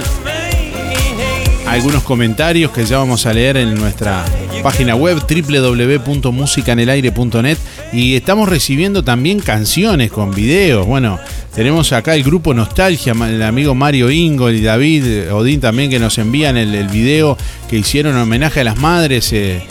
[1.68, 4.24] algunos comentarios que ya vamos a leer en nuestra
[4.62, 7.58] página web www.musicanelaire.net
[7.92, 10.86] y estamos recibiendo también canciones con videos.
[10.86, 11.20] Bueno,
[11.56, 16.18] tenemos acá el grupo Nostalgia, el amigo Mario Ingo y David Odín también que nos
[16.18, 17.38] envían el, video
[17.70, 19.34] que hicieron en homenaje a las madres.
[19.34, 19.62] eh,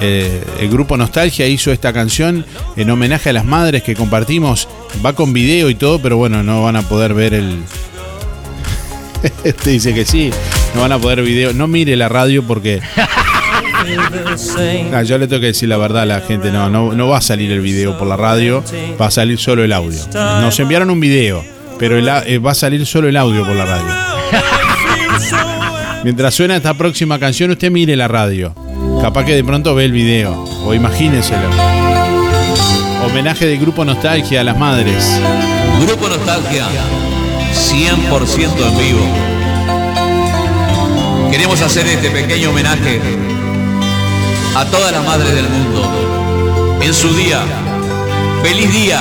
[0.00, 2.46] eh, el grupo Nostalgia hizo esta canción
[2.76, 4.68] en homenaje a las madres que compartimos.
[5.04, 7.58] Va con video y todo, pero bueno, no van a poder ver el.
[9.44, 10.30] Este dice que sí,
[10.74, 11.52] no van a poder video.
[11.52, 12.80] No mire la radio porque.
[14.92, 17.16] Ah, yo le tengo que decir la verdad a la gente, no, no, no va
[17.16, 18.62] a salir el video por la radio,
[19.00, 19.98] va a salir solo el audio.
[20.12, 21.42] Nos enviaron un video,
[21.78, 23.86] pero el eh, va a salir solo el audio por la radio.
[26.04, 28.54] Mientras suena esta próxima canción, usted mire la radio.
[29.00, 31.48] Capaz que de pronto ve el video, o imagínenselo.
[33.06, 35.20] Homenaje del grupo Nostalgia a las madres.
[35.86, 36.66] Grupo Nostalgia,
[37.70, 39.06] 100% en vivo.
[41.30, 43.00] Queremos hacer este pequeño homenaje
[44.56, 46.78] a todas las madres del mundo.
[46.82, 47.40] En su día,
[48.42, 49.00] feliz día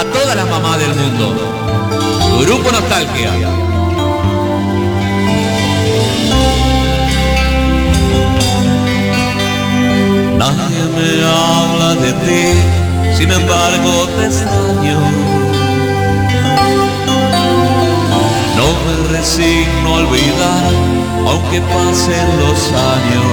[0.00, 1.36] a todas las mamás del mundo.
[2.40, 3.32] Grupo Nostalgia.
[10.38, 15.43] Nadie me habla de ti, sin embargo te extraño.
[19.24, 20.72] Resigno a olvidar,
[21.26, 22.60] aunque pasen los
[22.94, 23.32] años.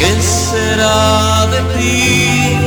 [0.00, 2.58] ¿Qué será de ti?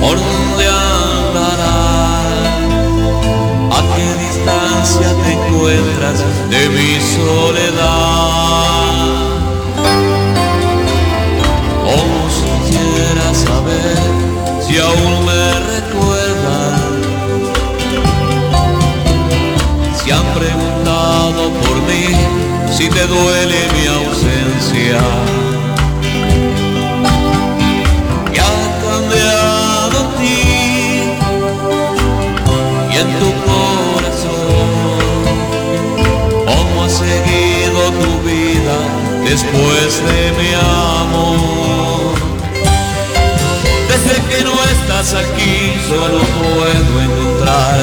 [0.00, 0.64] ¿Por dónde
[1.18, 2.34] andarás?
[3.76, 6.18] ¿A qué distancia te encuentras
[6.50, 8.73] de mi soledad?
[22.94, 25.00] Te duele mi ausencia.
[28.32, 30.42] ¿Qué ha cambiado en ti
[32.92, 34.70] y en tu corazón?
[36.46, 38.76] ¿Cómo ha seguido tu vida
[39.28, 40.50] después de mi
[41.02, 42.14] amor?
[43.90, 45.54] Desde que no estás aquí
[45.88, 47.78] solo puedo encontrar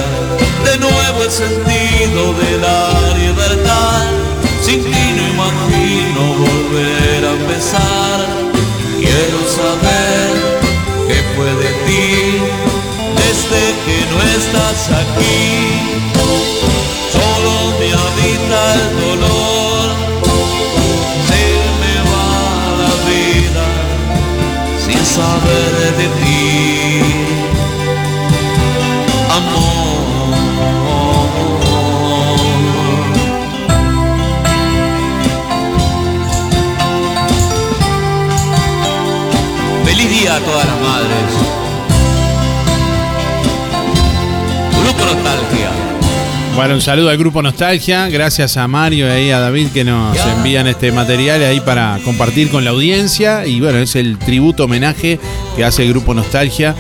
[0.63, 2.79] de nuevo el sentido de la
[3.17, 4.21] libertad.
[6.21, 8.17] No volver a empezar.
[8.99, 10.27] Quiero saber
[11.07, 12.09] qué fue de ti
[13.21, 15.41] desde que no estás aquí.
[17.15, 19.85] Solo me habita el dolor.
[21.29, 21.43] Se
[21.81, 22.31] me va
[22.83, 23.67] la vida
[24.83, 26.40] sin saber de ti.
[40.21, 41.09] Día a todas las madres.
[44.83, 45.71] Grupo Nostalgia.
[46.55, 48.07] Bueno, un saludo al grupo Nostalgia.
[48.09, 52.51] Gracias a Mario y ahí a David que nos envían este material ahí para compartir
[52.51, 53.47] con la audiencia.
[53.47, 55.19] Y bueno, es el tributo homenaje
[55.55, 56.75] que hace el grupo Nostalgia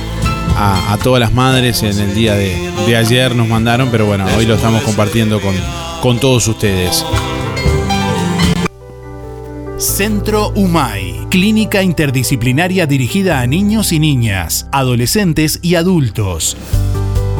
[0.55, 3.89] a, a todas las madres en el día de, de ayer nos mandaron.
[3.89, 5.55] Pero bueno, hoy lo estamos compartiendo con,
[6.01, 7.03] con todos ustedes.
[9.79, 16.57] Centro UMAI, clínica interdisciplinaria dirigida a niños y niñas, adolescentes y adultos.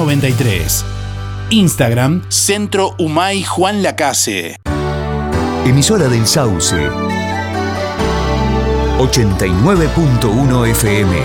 [0.00, 0.84] 93.
[1.50, 4.56] Instagram, Centro Humay Juan Lacase.
[5.66, 6.88] Emisora del Sauce.
[8.98, 11.16] 89.1 FM.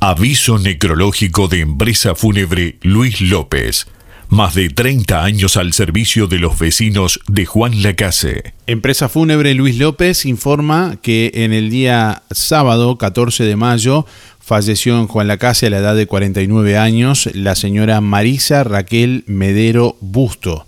[0.00, 3.88] Aviso necrológico de empresa fúnebre Luis López.
[4.30, 8.52] Más de 30 años al servicio de los vecinos de Juan Lacase.
[8.66, 14.04] Empresa Fúnebre Luis López informa que en el día sábado 14 de mayo
[14.38, 19.96] falleció en Juan Lacase a la edad de 49 años la señora Marisa Raquel Medero
[20.02, 20.66] Busto.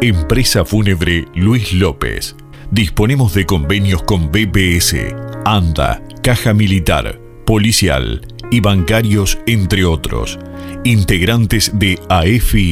[0.00, 2.36] Empresa fúnebre Luis López.
[2.72, 4.96] Disponemos de convenios con BPS,
[5.44, 10.38] ANDA, Caja Militar, policial y bancarios, entre otros.
[10.84, 12.00] Integrantes de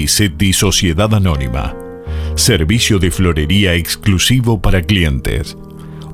[0.08, 1.76] SETI Sociedad Anónima.
[2.34, 5.56] Servicio de florería exclusivo para clientes.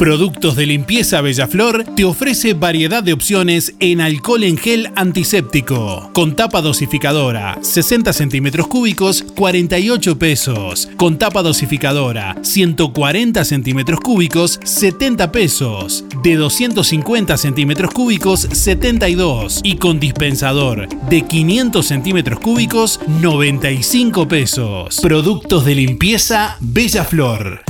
[0.00, 6.08] Productos de limpieza Bellaflor te ofrece variedad de opciones en alcohol en gel antiséptico.
[6.14, 10.88] Con tapa dosificadora, 60 centímetros cúbicos, 48 pesos.
[10.96, 16.06] Con tapa dosificadora, 140 centímetros cúbicos, 70 pesos.
[16.22, 19.60] De 250 centímetros cúbicos, 72.
[19.62, 24.98] Y con dispensador de 500 centímetros cúbicos, 95 pesos.
[25.02, 27.64] Productos de limpieza Bellaflor.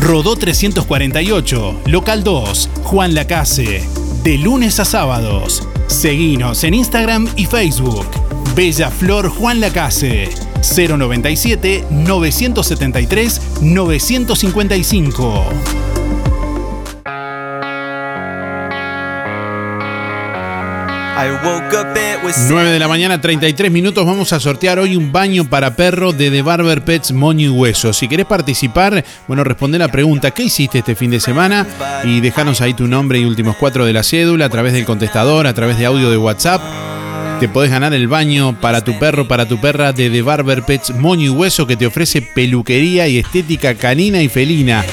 [0.00, 3.82] Rodó 348, Local 2, Juan Lacase.
[4.22, 5.66] De lunes a sábados.
[5.88, 8.06] Seguinos en Instagram y Facebook.
[8.54, 10.28] Bella Flor Juan Lacase.
[10.62, 15.44] 097 973 955.
[22.48, 24.06] 9 de la mañana, 33 minutos.
[24.06, 27.92] Vamos a sortear hoy un baño para perro de The Barber Pets Moño y Hueso.
[27.92, 31.66] Si querés participar, bueno, responde la pregunta: ¿qué hiciste este fin de semana?
[32.04, 35.48] Y dejanos ahí tu nombre y últimos cuatro de la cédula a través del contestador,
[35.48, 36.62] a través de audio de WhatsApp.
[37.40, 40.94] Te podés ganar el baño para tu perro, para tu perra de The Barber Pets
[40.94, 44.84] Moño y Hueso que te ofrece peluquería y estética canina y felina.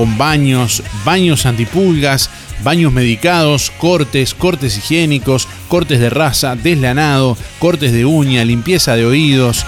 [0.00, 2.30] Con baños, baños antipulgas,
[2.64, 9.66] baños medicados, cortes, cortes higiénicos, cortes de raza, deslanado, cortes de uña, limpieza de oídos.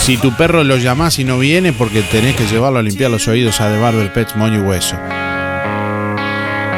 [0.00, 3.26] Si tu perro lo llamás y no viene, porque tenés que llevarlo a limpiar los
[3.26, 4.94] oídos a The Barber Pets Moño y Hueso.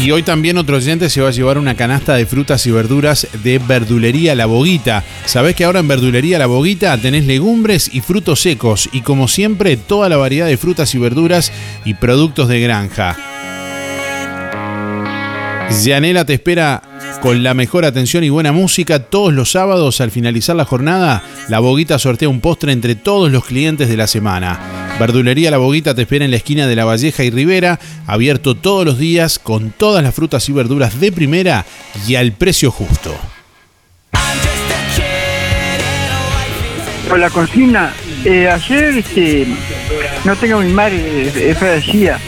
[0.03, 3.25] Y hoy también otro oyente se va a llevar una canasta de frutas y verduras
[3.41, 5.01] de Verdulería La Boguita.
[5.25, 9.77] Sabés que ahora en Verdulería La Boguita tenés legumbres y frutos secos y como siempre
[9.77, 11.53] toda la variedad de frutas y verduras
[11.85, 13.32] y productos de granja.
[15.69, 16.81] Yanela te espera
[17.21, 21.23] con la mejor atención y buena música todos los sábados al finalizar la jornada.
[21.49, 24.59] La Boguita sortea un postre entre todos los clientes de la semana.
[24.99, 28.85] Verdulería La Boguita te espera en la esquina de La Valleja y Rivera, abierto todos
[28.85, 31.65] los días con todas las frutas y verduras de primera
[32.07, 33.15] y al precio justo.
[37.09, 37.93] Por la cocina,
[38.23, 39.47] eh, ayer este,
[40.23, 42.19] no tengo mi madre, eh, fallecida,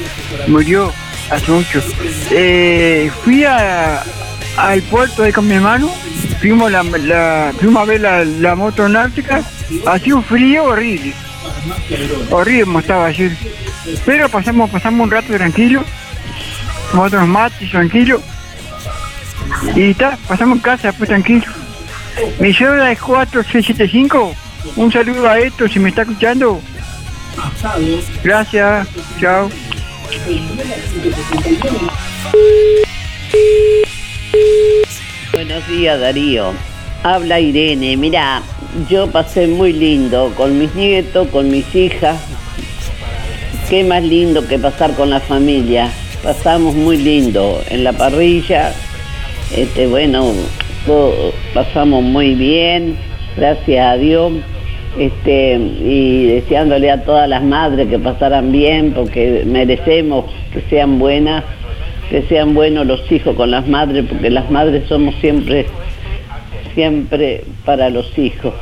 [0.48, 0.92] murió
[1.48, 1.82] mucho.
[2.32, 4.04] Eh, fui a,
[4.58, 5.90] al puerto ahí con mi hermano,
[6.40, 9.42] fuimos, la, la- fuimos a ver la, la moto náutica,
[9.88, 11.14] hacía un frío horrible,
[12.30, 13.32] horrible estaba ayer.
[14.06, 15.84] Pero pasamos, pasamos un rato tranquilo,
[16.92, 18.22] tomamos unos mates tranquilo,
[19.76, 21.46] y está, pasamos en casa después tranquilo.
[22.40, 24.34] Mi cédula es 4675.
[24.78, 26.62] Un saludo a esto si me está escuchando.
[28.24, 28.88] Gracias.
[29.20, 29.50] Chao.
[35.34, 36.54] Buenos días, Darío.
[37.04, 37.98] Habla Irene.
[37.98, 38.42] Mira,
[38.90, 42.20] yo pasé muy lindo con mis nietos, con mis hijas.
[43.70, 45.92] Qué más lindo que pasar con la familia.
[46.24, 48.74] Pasamos muy lindo en la parrilla.
[49.56, 50.34] Este, bueno,
[51.54, 52.98] pasamos muy bien,
[53.38, 54.34] gracias a Dios.
[54.98, 61.44] Este, y deseándole a todas las madres que pasaran bien, porque merecemos que sean buenas,
[62.10, 65.66] que sean buenos los hijos con las madres, porque las madres somos siempre,
[66.74, 68.54] siempre para los hijos.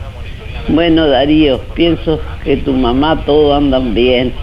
[0.69, 4.33] Bueno, Darío, pienso que tu mamá todo andan bien,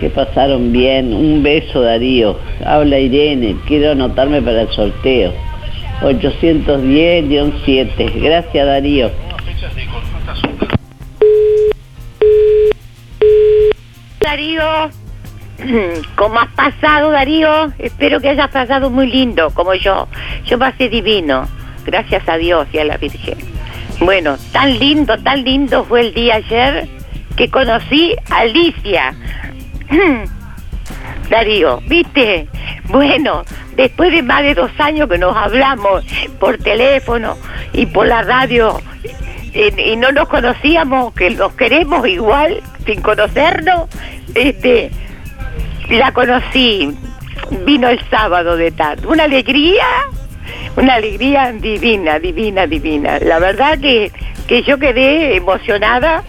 [0.00, 1.12] que pasaron bien.
[1.12, 2.36] Un beso, Darío.
[2.64, 5.32] Habla Irene, quiero anotarme para el sorteo.
[6.00, 8.22] 810-7.
[8.22, 9.10] Gracias, Darío.
[14.28, 14.90] Darío.
[16.16, 17.72] ¿Cómo has pasado, Darío?
[17.78, 20.06] Espero que hayas pasado muy lindo, como yo.
[20.44, 21.48] Yo pasé divino,
[21.86, 23.38] gracias a Dios y a la Virgen.
[24.00, 26.86] Bueno, tan lindo, tan lindo fue el día ayer
[27.36, 29.14] que conocí a Alicia.
[31.30, 32.48] Darío, ¿viste?
[32.84, 33.44] Bueno,
[33.76, 36.04] después de más de dos años que nos hablamos
[36.38, 37.38] por teléfono
[37.72, 38.78] y por la radio
[39.52, 43.88] y, no nos conocíamos, que nos queremos igual, sin conocernos,
[44.34, 44.90] este,
[45.88, 46.96] la conocí,
[47.64, 49.06] vino el sábado de tarde.
[49.06, 49.86] Una alegría,
[50.76, 53.18] una alegría divina, divina, divina.
[53.20, 54.12] La verdad que,
[54.46, 56.22] que yo quedé emocionada,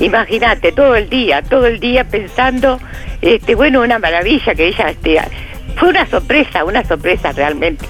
[0.00, 2.78] imagínate, todo el día, todo el día pensando,
[3.20, 5.20] este, bueno, una maravilla que ella, este,
[5.76, 7.84] fue una sorpresa, una sorpresa realmente.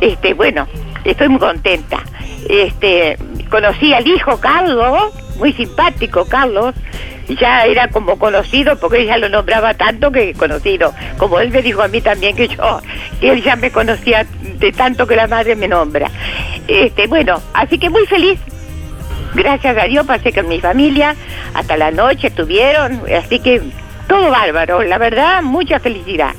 [0.00, 0.66] Este, bueno,
[1.04, 2.02] estoy muy contenta.
[2.48, 3.16] Este,
[3.48, 6.74] conocí al hijo Carlos, muy simpático Carlos,
[7.28, 10.94] ya era como conocido porque ella lo nombraba tanto que conocido.
[11.18, 12.80] Como él me dijo a mí también que yo,
[13.20, 16.10] que él ya me conocía de tanto que la madre me nombra.
[16.66, 18.38] Este, bueno, así que muy feliz.
[19.34, 21.14] Gracias a Dios pasé con mi familia,
[21.52, 23.60] hasta la noche estuvieron, así que
[24.08, 26.34] todo bárbaro, la verdad, mucha felicidad.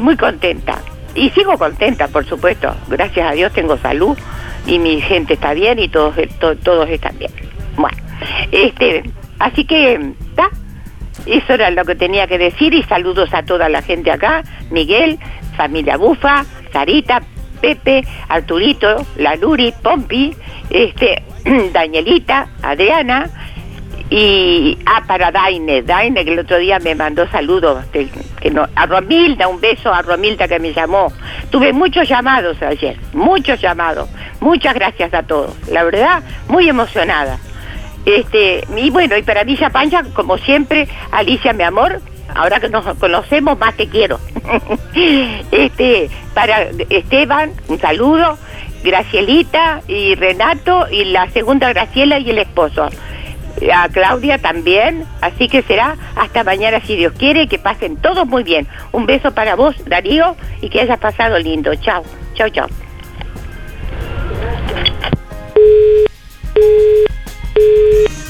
[0.00, 0.78] Muy contenta.
[1.14, 2.74] Y sigo contenta, por supuesto.
[2.88, 4.16] Gracias a Dios tengo salud
[4.66, 7.30] y mi gente está bien y todos, to- todos están bien.
[7.76, 7.96] Bueno,
[8.50, 9.02] este,
[9.38, 10.48] así que, ¿está?
[11.26, 15.18] Eso era lo que tenía que decir y saludos a toda la gente acá, Miguel,
[15.56, 17.22] familia Bufa, Sarita,
[17.60, 20.34] Pepe, Arturito, la Luri, Pompi,
[20.70, 21.22] este,
[21.72, 23.28] Danielita, Adriana
[24.14, 28.10] y ah para Daine, Daine que el otro día me mandó saludos, que,
[28.50, 31.10] no, a Romilda, un beso a Romilda que me llamó.
[31.48, 34.10] Tuve muchos llamados ayer, muchos llamados.
[34.40, 35.56] Muchas gracias a todos.
[35.70, 37.38] La verdad, muy emocionada.
[38.04, 42.02] Este, y bueno, y para Villa Pancha, como siempre, Alicia, mi amor,
[42.34, 44.20] ahora que nos conocemos, más te quiero.
[45.50, 48.36] este, para Esteban, un saludo,
[48.84, 52.90] Gracielita y Renato, y la segunda Graciela y el esposo.
[53.70, 58.42] A Claudia también, así que será hasta mañana si Dios quiere, que pasen todos muy
[58.42, 58.66] bien.
[58.90, 61.74] Un beso para vos, Darío, y que hayas pasado lindo.
[61.76, 62.02] Chao,
[62.34, 62.66] chao, chao.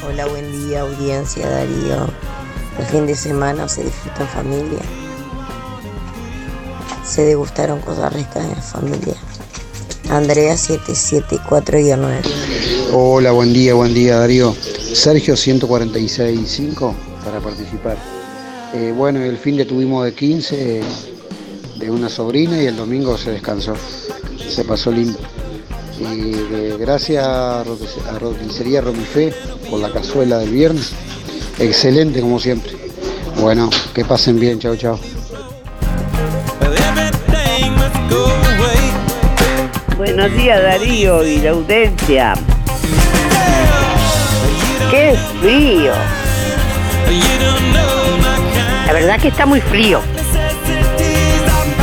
[0.06, 2.08] Hola, buen día, audiencia Darío.
[2.78, 4.80] El fin de semana se disfruta en familia.
[7.04, 9.14] Se degustaron cosas ricas en familia.
[10.10, 12.20] Andrea 774-9.
[12.92, 14.54] Hola, buen día, buen día Darío.
[14.54, 16.94] Sergio 146.5
[17.24, 17.96] para participar.
[18.74, 20.82] Eh, bueno, el fin de tuvimos de 15
[21.76, 23.74] de una sobrina y el domingo se descansó.
[24.48, 25.18] Se pasó lindo.
[25.98, 27.64] Y eh, gracias a
[28.18, 29.32] Roticería Romifé
[29.70, 30.92] por la cazuela del viernes.
[31.58, 32.72] Excelente como siempre.
[33.40, 34.98] Bueno, que pasen bien, chao, chao.
[40.04, 42.34] Buenos días Darío y la audiencia.
[44.90, 45.92] ¡Qué frío!
[48.88, 50.00] La verdad que está muy frío.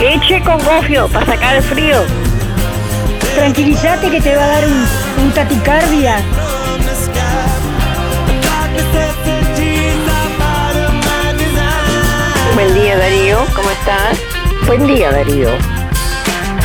[0.01, 2.03] Eche con gofio para sacar el frío.
[3.35, 4.85] Tranquilízate que te va a dar un,
[5.23, 6.17] un taticardia.
[12.53, 14.19] Buen día Darío, ¿cómo estás?
[14.67, 15.51] Buen día Darío.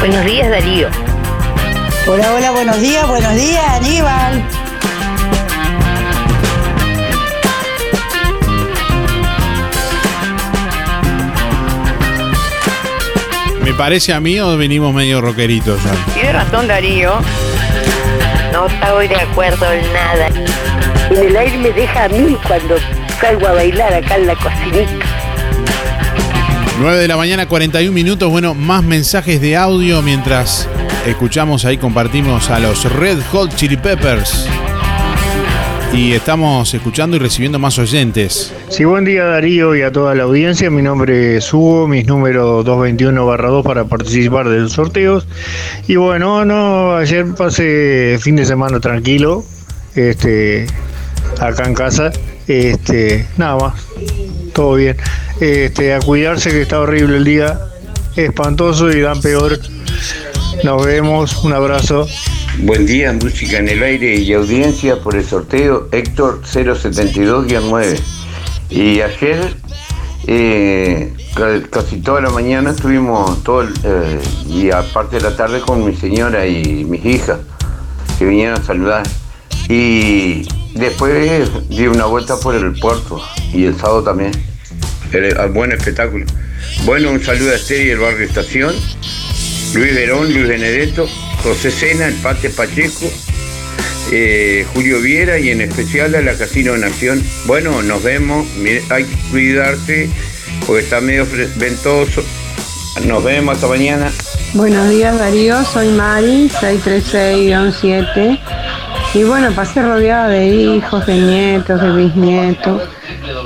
[0.01, 1.04] Buenos días Darío.
[2.07, 4.45] Hola, hola, buenos días, buenos días, Aníbal.
[13.63, 15.93] ¿Me parece a mí o venimos medio rockeritos ya?
[16.13, 17.21] Tiene razón Darío.
[18.53, 20.29] No estoy de acuerdo en nada.
[21.11, 22.77] En el aire me deja a mí cuando
[23.19, 25.07] salgo a bailar acá en la cocinita.
[26.81, 28.31] 9 de la mañana, 41 minutos.
[28.31, 30.69] Bueno, más mensajes de audio mientras
[31.07, 34.49] escuchamos ahí, compartimos a los Red Hot Chili Peppers.
[35.93, 38.53] Y estamos escuchando y recibiendo más oyentes.
[38.69, 40.69] Sí, buen día Darío y a toda la audiencia.
[40.71, 45.27] Mi nombre es Hugo, mis números 221-2 para participar de los sorteos.
[45.87, 49.45] Y bueno, no, ayer pasé fin de semana tranquilo,
[49.95, 50.67] este,
[51.39, 52.11] acá en casa.
[52.49, 53.87] Este, nada más,
[54.53, 54.97] todo bien.
[55.41, 57.61] Este, a cuidarse que está horrible el día,
[58.17, 59.61] espantoso y dan peor.
[60.63, 62.07] Nos vemos, un abrazo.
[62.59, 67.99] Buen día, música en el aire y audiencia por el sorteo Héctor 072-9.
[68.71, 69.55] Y ayer,
[70.27, 75.85] eh, ca- casi toda la mañana estuvimos todo eh, y aparte de la tarde con
[75.85, 77.39] mi señora y mis hijas
[78.19, 79.03] que vinieron a saludar.
[79.69, 83.21] Y después di una vuelta por el puerto
[83.53, 84.33] y el sábado también.
[85.13, 86.25] el- al buen espectáculo.
[86.85, 88.75] Bueno, un saludo a Esther y el barrio Estación,
[89.75, 91.07] Luis Verón, Luis Benedetto,
[91.43, 93.11] José Sena, el Pate Pacheco,
[94.12, 97.20] eh, Julio Viera y en especial a la Casino Nación.
[97.47, 98.47] Bueno, nos vemos,
[98.91, 100.09] hay que cuidarse
[100.64, 102.22] porque está medio ventoso.
[103.05, 104.12] Nos vemos hasta mañana.
[104.53, 108.39] Buenos días Darío, soy Mari, 636-7
[109.14, 112.83] y bueno, pasé rodeada de hijos, de nietos, de bisnietos,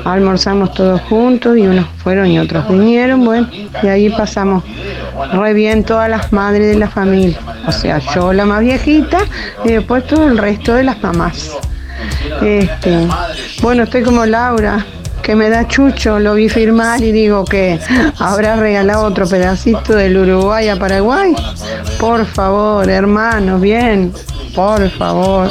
[0.04, 3.48] almorzamos todos juntos y unos fueron y otros vinieron, bueno,
[3.82, 4.64] y ahí pasamos
[5.32, 9.18] re bien todas las madres de la familia, o sea, yo la más viejita
[9.64, 11.50] y después todo el resto de las mamás.
[12.42, 13.08] Este,
[13.60, 14.84] bueno, estoy como Laura,
[15.22, 17.78] que me da chucho, lo vi firmar y digo que
[18.18, 21.34] habrá regalado otro pedacito del Uruguay a Paraguay.
[21.98, 24.12] Por favor, hermanos, bien,
[24.54, 25.50] por favor.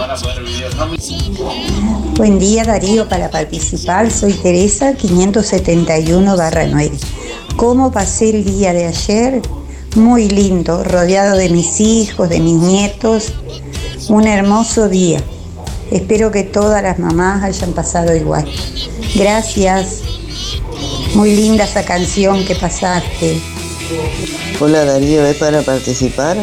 [2.15, 7.16] Buen día Darío, para participar soy Teresa 571-9.
[7.57, 9.41] ¿Cómo pasé el día de ayer?
[9.95, 13.33] Muy lindo, rodeado de mis hijos, de mis nietos.
[14.09, 15.23] Un hermoso día.
[15.89, 18.47] Espero que todas las mamás hayan pasado igual.
[19.15, 20.01] Gracias.
[21.15, 23.41] Muy linda esa canción que pasaste.
[24.59, 26.37] Hola Darío, ¿es para participar?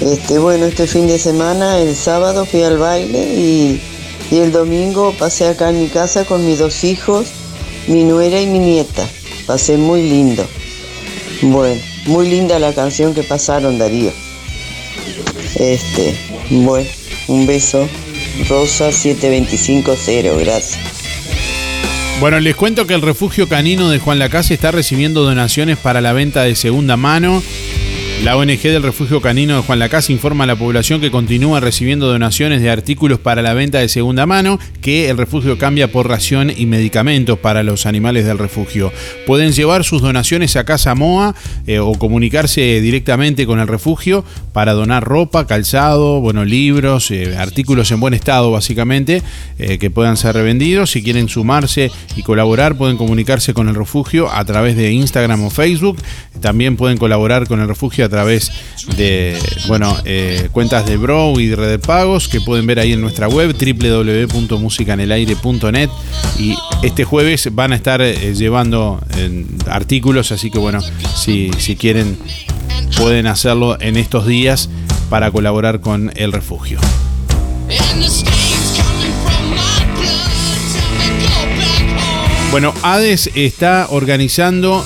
[0.00, 3.82] Este, bueno, este fin de semana, el sábado fui al baile y,
[4.30, 7.26] y el domingo pasé acá en mi casa con mis dos hijos,
[7.86, 9.06] mi nuera y mi nieta.
[9.46, 10.46] Pasé muy lindo.
[11.42, 14.12] Bueno, muy linda la canción que pasaron, Darío.
[15.56, 16.16] Este,
[16.50, 16.88] bueno,
[17.28, 17.88] un beso.
[18.48, 20.78] Rosa 7250, gracias.
[22.20, 26.12] Bueno, les cuento que el refugio canino de Juan Lacase está recibiendo donaciones para la
[26.12, 27.42] venta de segunda mano.
[28.22, 32.06] La ONG del Refugio Canino de Juan Lacase informa a la población que continúa recibiendo
[32.06, 36.52] donaciones de artículos para la venta de segunda mano, que el refugio cambia por ración
[36.56, 38.92] y medicamentos para los animales del refugio.
[39.26, 41.34] Pueden llevar sus donaciones a Casa Moa
[41.66, 47.90] eh, o comunicarse directamente con el refugio para donar ropa, calzado, bueno, libros, eh, artículos
[47.90, 49.20] en buen estado básicamente,
[49.58, 50.92] eh, que puedan ser revendidos.
[50.92, 55.50] Si quieren sumarse y colaborar, pueden comunicarse con el refugio a través de Instagram o
[55.50, 55.98] Facebook.
[56.40, 58.52] También pueden colaborar con el refugio a través
[58.96, 59.36] de
[59.68, 63.00] bueno eh, cuentas de Bro y de red de pagos que pueden ver ahí en
[63.00, 65.88] nuestra web www.musicanelaire.net
[66.38, 69.00] y este jueves van a estar eh, llevando
[69.66, 70.80] artículos así que bueno
[71.16, 72.18] si, si quieren
[72.98, 74.68] pueden hacerlo en estos días
[75.08, 76.78] para colaborar con el refugio.
[82.50, 84.84] Bueno, ADES está organizando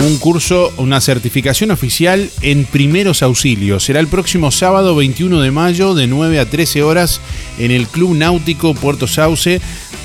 [0.00, 3.84] un curso, una certificación oficial en primeros auxilios.
[3.84, 7.20] Será el próximo sábado 21 de mayo de 9 a 13 horas
[7.58, 9.60] en el Club Náutico Puerto Sauce.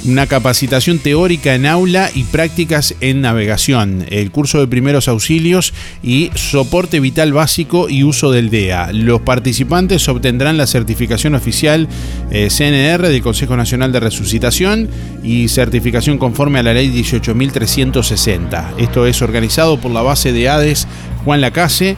[0.06, 4.06] Una capacitación teórica en aula y prácticas en navegación.
[4.10, 8.94] El curso de primeros auxilios y soporte vital básico y uso del DEA.
[8.94, 11.90] Los participantes obtendrán la certificación oficial
[12.32, 14.90] eh, CNR del Consejo Nacional de Resucitación
[15.24, 18.76] y certificación conforme a la ley 18.360.
[18.78, 20.88] Esto es organizado por la base de ADES
[21.26, 21.98] Juan Lacase,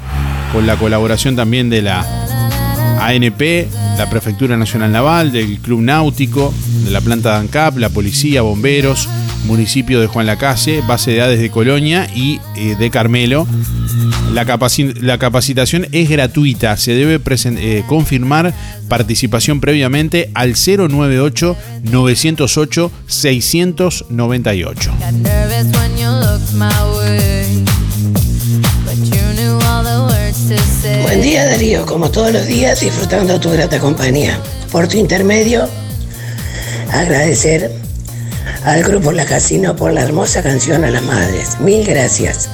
[0.52, 2.29] con la colaboración también de la
[3.00, 6.54] ANP, la Prefectura Nacional Naval, del Club Náutico,
[6.86, 9.08] de la planta de ANCAP, la Policía, Bomberos,
[9.46, 13.48] municipio de Juan Lacase, base de edades de Colonia y eh, de Carmelo.
[14.34, 18.54] La, capaci- la capacitación es gratuita, se debe eh, confirmar
[18.88, 21.56] participación previamente al 098
[31.04, 34.40] Buen día Darío, como todos los días disfrutando tu grata compañía.
[34.72, 35.68] Por tu intermedio,
[36.92, 37.72] agradecer
[38.64, 41.60] al grupo La Casino por la hermosa canción a las madres.
[41.60, 42.50] Mil gracias.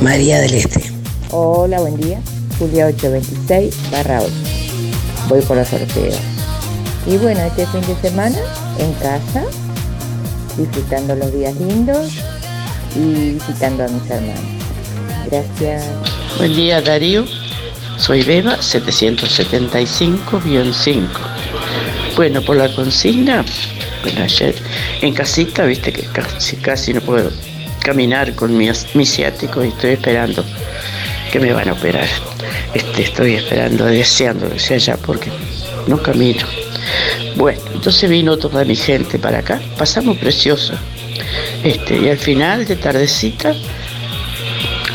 [0.00, 0.84] María del Este.
[1.32, 2.20] Hola, buen día.
[2.60, 4.32] Julia 826 barra 8.
[5.28, 6.20] Voy por los sorteos.
[7.08, 8.38] Y bueno, este fin de semana
[8.78, 9.42] en casa,
[10.56, 12.12] disfrutando los días lindos
[12.94, 14.40] y visitando a mis hermanos.
[15.28, 16.21] Gracias.
[16.42, 17.24] Buen día Darío,
[17.98, 21.06] soy Beba 775-5.
[22.16, 23.44] Bueno, por la consigna,
[24.02, 24.56] bueno, ayer
[25.02, 27.30] en casita, viste que casi, casi no puedo
[27.78, 30.44] caminar con mi, mi y estoy esperando
[31.30, 32.08] que me van a operar.
[32.74, 35.30] Este, estoy esperando, deseando que sea ya porque
[35.86, 36.44] no camino.
[37.36, 40.74] Bueno, entonces vino toda mi gente para acá, pasamos precioso.
[41.62, 43.54] Este, y al final de tardecita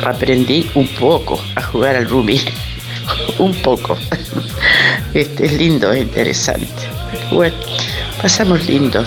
[0.03, 2.41] aprendí un poco a jugar al rugby.
[3.40, 3.98] un poco.
[5.14, 6.68] Este es lindo, es interesante.
[7.32, 7.56] Bueno,
[8.22, 9.03] pasamos lindo.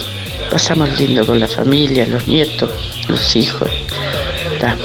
[0.50, 2.70] pasamos lindo con la familia, los nietos,
[3.08, 3.70] los hijos.
[4.60, 4.76] Ta.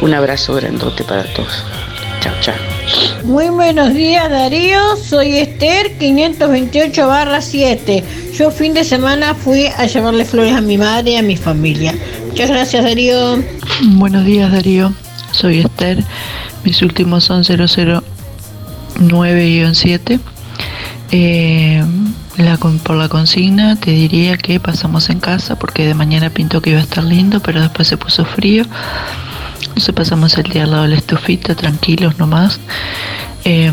[0.00, 1.64] Un abrazo grandote para todos.
[2.20, 2.54] Chao, chao.
[3.24, 8.02] Muy buenos días Darío, soy Esther 528 barra 7.
[8.34, 11.94] Yo fin de semana fui a llevarle flores a mi madre y a mi familia.
[12.26, 13.42] Muchas gracias Darío.
[13.82, 14.92] Buenos días Darío,
[15.32, 16.04] soy Esther,
[16.64, 20.20] mis últimos son 009-7.
[21.12, 21.82] Eh,
[22.82, 26.78] por la consigna te diría que pasamos en casa porque de mañana pintó que iba
[26.78, 28.64] a estar lindo, pero después se puso frío.
[29.60, 32.58] Entonces pasamos el día al lado de la estufita, tranquilos nomás.
[33.44, 33.72] Eh,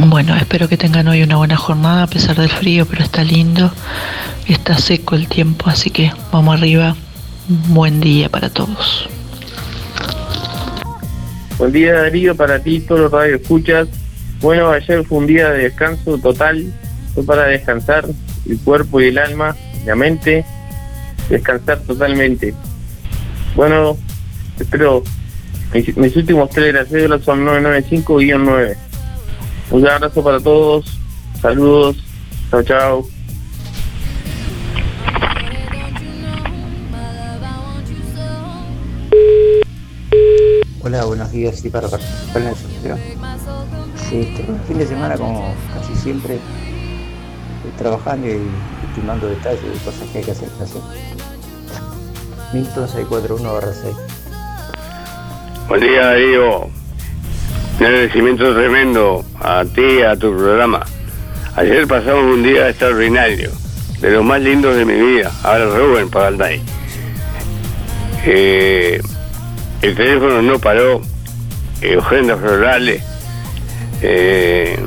[0.00, 3.72] bueno, espero que tengan hoy una buena jornada a pesar del frío, pero está lindo,
[4.46, 6.96] está seco el tiempo, así que vamos arriba.
[7.48, 9.08] Buen día para todos.
[11.58, 13.88] Buen día Darío, para ti, todos los radio escuchas.
[14.42, 16.70] Bueno, ayer fue un día de descanso total,
[17.14, 18.04] fue para descansar
[18.46, 19.56] el cuerpo y el alma,
[19.86, 20.44] la mente,
[21.30, 22.54] descansar totalmente.
[23.54, 23.96] Bueno,
[24.60, 25.02] espero,
[25.72, 28.76] mis, últimos tres de la cédula son 995-9.
[29.70, 30.98] Un abrazo para todos,
[31.40, 31.96] saludos,
[32.50, 33.15] chao chao.
[40.86, 41.58] Hola, buenos días.
[41.58, 42.96] Sí, para participar en el sorteo.
[44.08, 46.38] Sí, este fin de semana como casi siempre eh,
[47.76, 48.40] trabajando y
[48.86, 50.48] ultimando detalles de cosas que hay que hacer.
[50.62, 50.80] hacer.
[52.52, 53.96] Milton 641 barra 6.
[55.66, 56.66] Buen día, Darío.
[56.66, 60.86] Un agradecimiento tremendo a ti, a tu programa.
[61.56, 63.50] Ayer pasamos un día extraordinario,
[64.00, 65.32] de los más lindos de mi vida.
[65.42, 66.62] Ahora Rubén Pagalday.
[68.24, 69.00] Eh,
[69.82, 71.00] el teléfono no paró,
[71.82, 73.02] eh, ofrendas florales,
[74.02, 74.78] eh,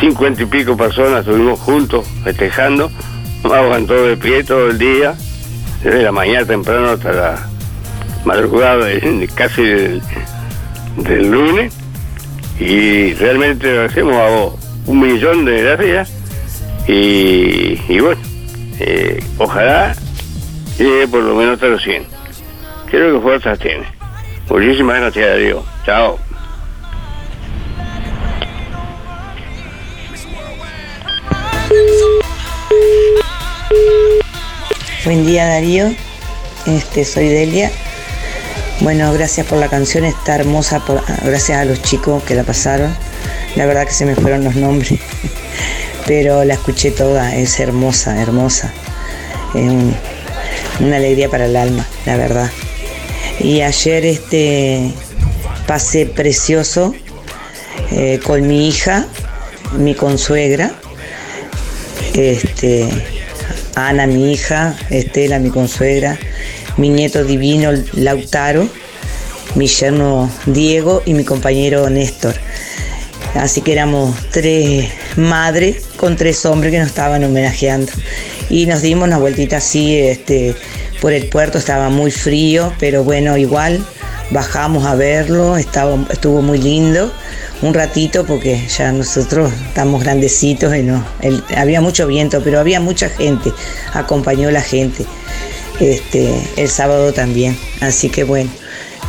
[0.00, 2.90] cincuenta y pico personas estuvimos juntos festejando,
[3.44, 5.14] aguantó de pie todo el día,
[5.82, 7.46] desde la mañana temprano hasta la
[8.24, 10.02] madrugada de- casi del,
[11.30, 11.74] lunes
[12.58, 14.54] y realmente le hacemos a vos
[14.86, 16.12] un millón de gracias
[16.86, 18.20] y, y bueno,
[18.80, 19.94] eh, ojalá
[20.78, 22.04] llegue por lo menos hasta los 100.
[22.90, 23.84] Creo que fuerzas tiene.
[24.48, 25.64] Muchísimas gracias a Dios.
[25.84, 26.18] Chao.
[35.04, 35.92] Buen día Darío,
[36.66, 37.70] este, soy Delia.
[38.80, 42.94] Bueno, gracias por la canción, está hermosa, por- gracias a los chicos que la pasaron.
[43.56, 44.98] La verdad que se me fueron los nombres,
[46.06, 48.72] pero la escuché toda, es hermosa, hermosa.
[49.54, 49.94] Es un-
[50.80, 52.50] una alegría para el alma, la verdad.
[53.40, 54.90] Y ayer este,
[55.66, 56.94] pasé precioso
[57.90, 59.06] eh, con mi hija,
[59.76, 60.72] mi consuegra,
[62.14, 62.88] este,
[63.74, 66.18] Ana, mi hija, Estela, mi consuegra,
[66.76, 68.68] mi nieto divino, Lautaro,
[69.54, 72.34] mi yerno Diego y mi compañero Néstor.
[73.34, 77.90] Así que éramos tres madres con tres hombres que nos estaban homenajeando.
[78.48, 80.54] Y nos dimos una vueltita así este,
[81.04, 83.84] por el puerto, estaba muy frío, pero bueno, igual
[84.30, 87.12] bajamos a verlo, estuvo muy lindo.
[87.60, 91.04] Un ratito porque ya nosotros estamos grandecitos y no,
[91.58, 93.52] había mucho viento, pero había mucha gente,
[93.92, 95.04] acompañó la gente
[95.78, 97.54] este, el sábado también.
[97.82, 98.48] Así que bueno,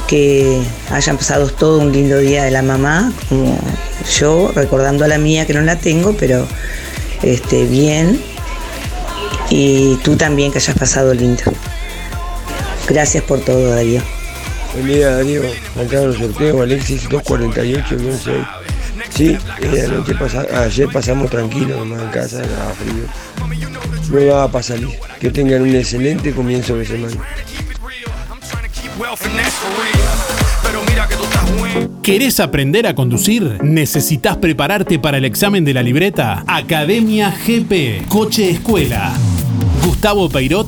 [0.06, 0.62] que
[0.92, 3.58] hayan pasado todo un lindo día de la mamá, como
[4.20, 6.46] yo, recordando a la mía que no la tengo, pero
[7.24, 8.20] este, bien.
[9.50, 11.44] Y tú también que hayas pasado lindo.
[12.88, 14.02] Gracias por todo, Darío.
[14.74, 15.42] Buen día Darío,
[15.76, 18.46] acá en el sorteo Alexis 248-6.
[19.10, 24.28] Sí, eh, anoche pasa- ayer pasamos tranquilos nomás en casa, nada frío.
[24.28, 24.90] No va para salir.
[25.20, 27.16] Que tengan un excelente comienzo de semana.
[32.04, 33.58] ¿Querés aprender a conducir?
[33.64, 36.44] ¿Necesitas prepararte para el examen de la libreta?
[36.48, 39.14] Academia GP, Coche Escuela.
[39.84, 40.68] Gustavo Peirot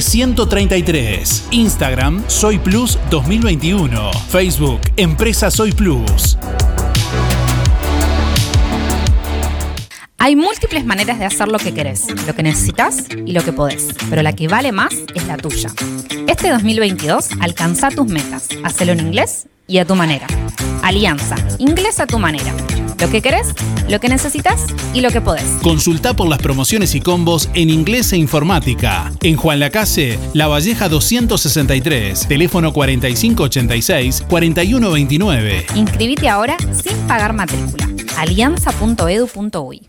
[0.00, 1.48] 133.
[1.50, 4.12] Instagram Soy Plus 2021.
[4.28, 6.38] Facebook Empresa Soy Plus.
[10.18, 13.88] Hay múltiples maneras de hacer lo que querés, lo que necesitas y lo que podés,
[14.08, 15.70] pero la que vale más es la tuya.
[16.26, 18.48] Este 2022 alcanza tus metas.
[18.64, 20.26] Hacelo en inglés y a tu manera.
[20.82, 22.54] Alianza, inglés a tu manera.
[23.00, 23.48] Lo que querés,
[23.88, 25.44] lo que necesitas y lo que podés.
[25.62, 29.12] Consulta por las promociones y combos en inglés e informática.
[29.22, 35.64] En Juan Lacase, La Valleja 263, teléfono 4586-4129.
[35.74, 37.88] Inscribite ahora sin pagar matrícula.
[38.16, 39.88] alianza.edu.uy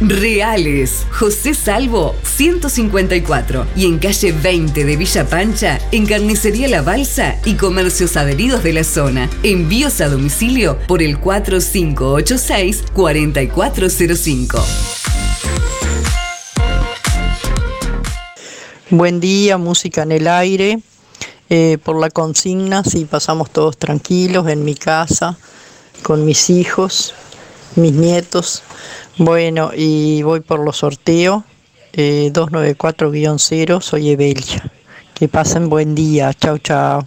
[0.00, 1.06] Reales.
[1.10, 7.54] José Salvo 154 y en calle 20 de Villa Pancha, en Carnicería La Balsa y
[7.54, 9.28] comercios adheridos de la zona.
[9.42, 14.64] Envíos a domicilio por el 4586 4405.
[18.90, 20.80] Buen día, música en el aire.
[21.50, 25.36] Eh, por la consigna, sí, pasamos todos tranquilos en mi casa,
[26.02, 27.14] con mis hijos,
[27.76, 28.62] mis nietos.
[29.18, 31.44] Bueno, y voy por los sorteos.
[31.94, 34.72] eh, 294-0, soy Evelia.
[35.14, 36.32] Que pasen buen día.
[36.34, 37.06] Chao, chao.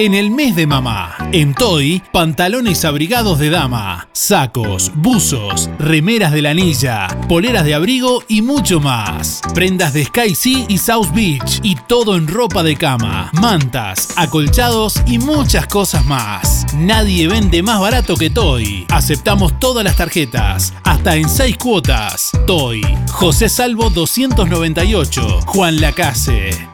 [0.00, 6.40] En el mes de mamá, en Toy, pantalones abrigados de dama, sacos, buzos, remeras de
[6.40, 9.42] lanilla, poleras de abrigo y mucho más.
[9.52, 15.02] Prendas de Sky Sea y South Beach y todo en ropa de cama, mantas, acolchados
[15.06, 16.64] y muchas cosas más.
[16.74, 18.86] Nadie vende más barato que Toy.
[18.88, 22.30] Aceptamos todas las tarjetas, hasta en 6 cuotas.
[22.46, 26.69] Toy, José Salvo 298, Juan Lacase.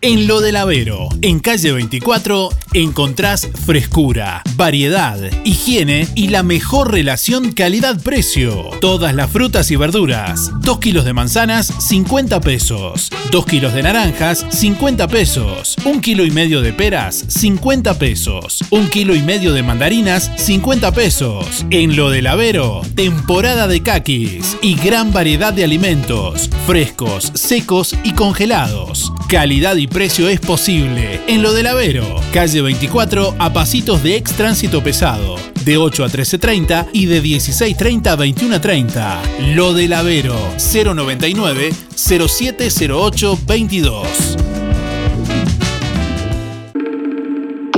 [0.00, 7.50] En Lo del Avero, en calle 24, encontrás frescura, variedad, higiene y la mejor relación
[7.50, 8.70] calidad-precio.
[8.80, 10.52] Todas las frutas y verduras.
[10.60, 13.10] 2 kilos de manzanas, 50 pesos.
[13.32, 15.74] 2 kilos de naranjas, 50 pesos.
[15.84, 18.62] 1 kilo y medio de peras, 50 pesos.
[18.70, 21.66] 1 kilo y medio de mandarinas, 50 pesos.
[21.70, 28.12] En Lo del Avero, temporada de caquis y gran variedad de alimentos, frescos, secos y
[28.12, 29.12] congelados.
[29.28, 31.20] Calidad y precio es posible.
[31.26, 36.08] En lo del Avero, calle 24 a pasitos de ex tránsito pesado, de 8 a
[36.08, 39.54] 13.30 y de 16.30 a 21.30.
[39.54, 44.57] Lo del Avero, 099 0708 22.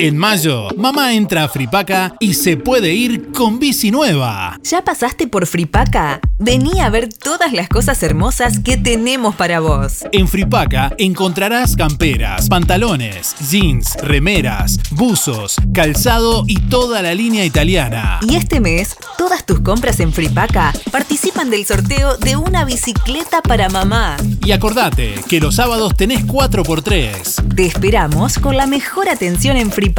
[0.02, 4.58] En mayo, mamá entra a Fripaca y se puede ir con bici nueva.
[4.62, 6.20] ¿Ya pasaste por Fripaca?
[6.38, 10.06] Vení a ver todas las cosas hermosas que tenemos para vos.
[10.12, 18.20] En Fripaca encontrarás camperas, pantalones, jeans, remeras, buzos, calzado y toda la línea italiana.
[18.26, 23.68] Y este mes, todas tus compras en Fripaca participan del sorteo de una bicicleta para
[23.68, 24.16] mamá.
[24.42, 27.54] Y acordate que los sábados tenés 4x3.
[27.54, 29.89] Te esperamos con la mejor atención en Fripaca,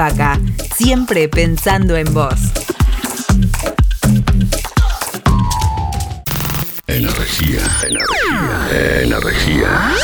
[0.75, 2.35] siempre pensando en vos.
[6.87, 9.95] Energía, energía, energía.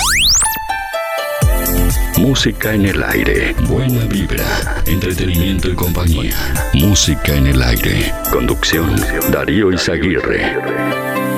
[2.17, 3.55] Música en el aire.
[3.67, 4.81] Buena vibra.
[4.85, 6.35] Entretenimiento y compañía.
[6.73, 8.13] Música en el aire.
[8.31, 8.95] Conducción.
[9.31, 11.36] Darío Izaguirre.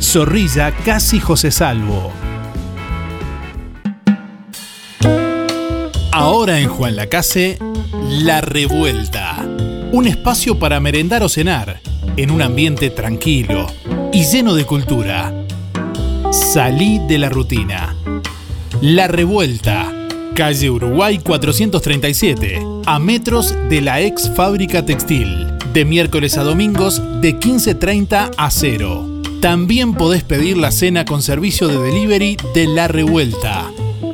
[0.00, 2.12] Zorrilla Casi José Salvo.
[6.10, 7.58] Ahora en Juan Lacase,
[8.22, 9.36] La Revuelta.
[9.92, 11.80] Un espacio para merendar o cenar,
[12.16, 13.66] en un ambiente tranquilo
[14.12, 15.32] y lleno de cultura.
[16.30, 17.96] Salí de la rutina.
[18.80, 19.92] La Revuelta.
[20.34, 25.46] Calle Uruguay 437, a metros de la ex fábrica textil.
[25.72, 29.11] De miércoles a domingos de 15.30 a 0.
[29.42, 33.72] También podés pedir la cena con servicio de delivery de La Revuelta.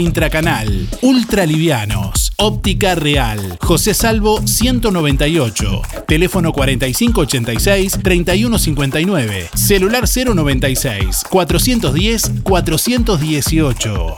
[0.01, 14.17] intracanal, ultralivianos, óptica real, José Salvo 198, teléfono 4586-3159, celular 096 410 418.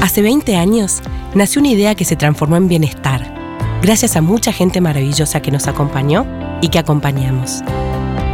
[0.00, 1.02] Hace 20 años
[1.34, 3.34] nació una idea que se transformó en bienestar,
[3.82, 6.26] gracias a mucha gente maravillosa que nos acompañó
[6.62, 7.62] y que acompañamos.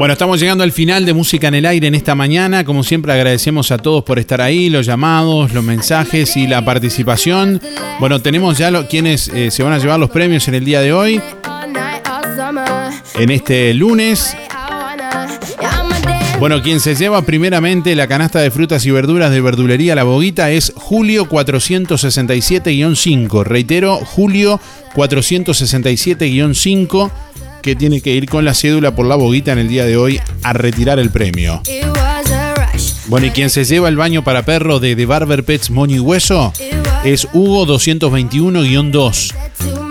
[0.00, 2.64] Bueno, estamos llegando al final de Música en el Aire en esta mañana.
[2.64, 7.60] Como siempre agradecemos a todos por estar ahí, los llamados, los mensajes y la participación.
[7.98, 10.94] Bueno, tenemos ya quienes eh, se van a llevar los premios en el día de
[10.94, 11.20] hoy.
[13.16, 14.34] En este lunes.
[16.38, 20.50] Bueno, quien se lleva primeramente la canasta de frutas y verduras de verdulería La Boguita
[20.50, 23.44] es Julio 467-5.
[23.44, 24.58] Reitero, Julio
[24.94, 27.10] 467-5
[27.62, 30.20] que tiene que ir con la cédula por la boguita en el día de hoy
[30.42, 31.62] a retirar el premio.
[33.06, 35.98] Bueno, y quien se lleva el baño para perro de The Barber Pets Moño y
[35.98, 36.52] Hueso
[37.04, 39.34] es Hugo 221-2.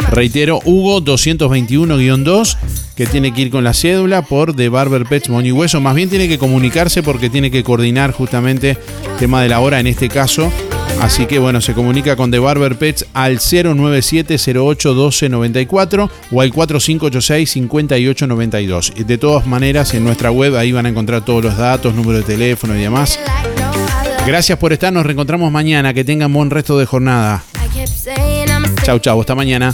[0.09, 2.57] Reitero, Hugo 221-2,
[2.95, 5.81] que tiene que ir con la cédula por The Barber Pets Moño y Hueso.
[5.81, 8.77] Más bien tiene que comunicarse porque tiene que coordinar justamente
[9.19, 10.51] tema de la hora en este caso.
[11.01, 18.93] Así que bueno, se comunica con The Barber Pets al 097-08-1294 o al 4586-5892.
[18.93, 22.23] De todas maneras, en nuestra web ahí van a encontrar todos los datos, número de
[22.23, 23.19] teléfono y demás.
[24.27, 25.93] Gracias por estar, nos reencontramos mañana.
[25.93, 27.43] Que tengan buen resto de jornada.
[28.83, 29.73] Chau, chau, hasta mañana.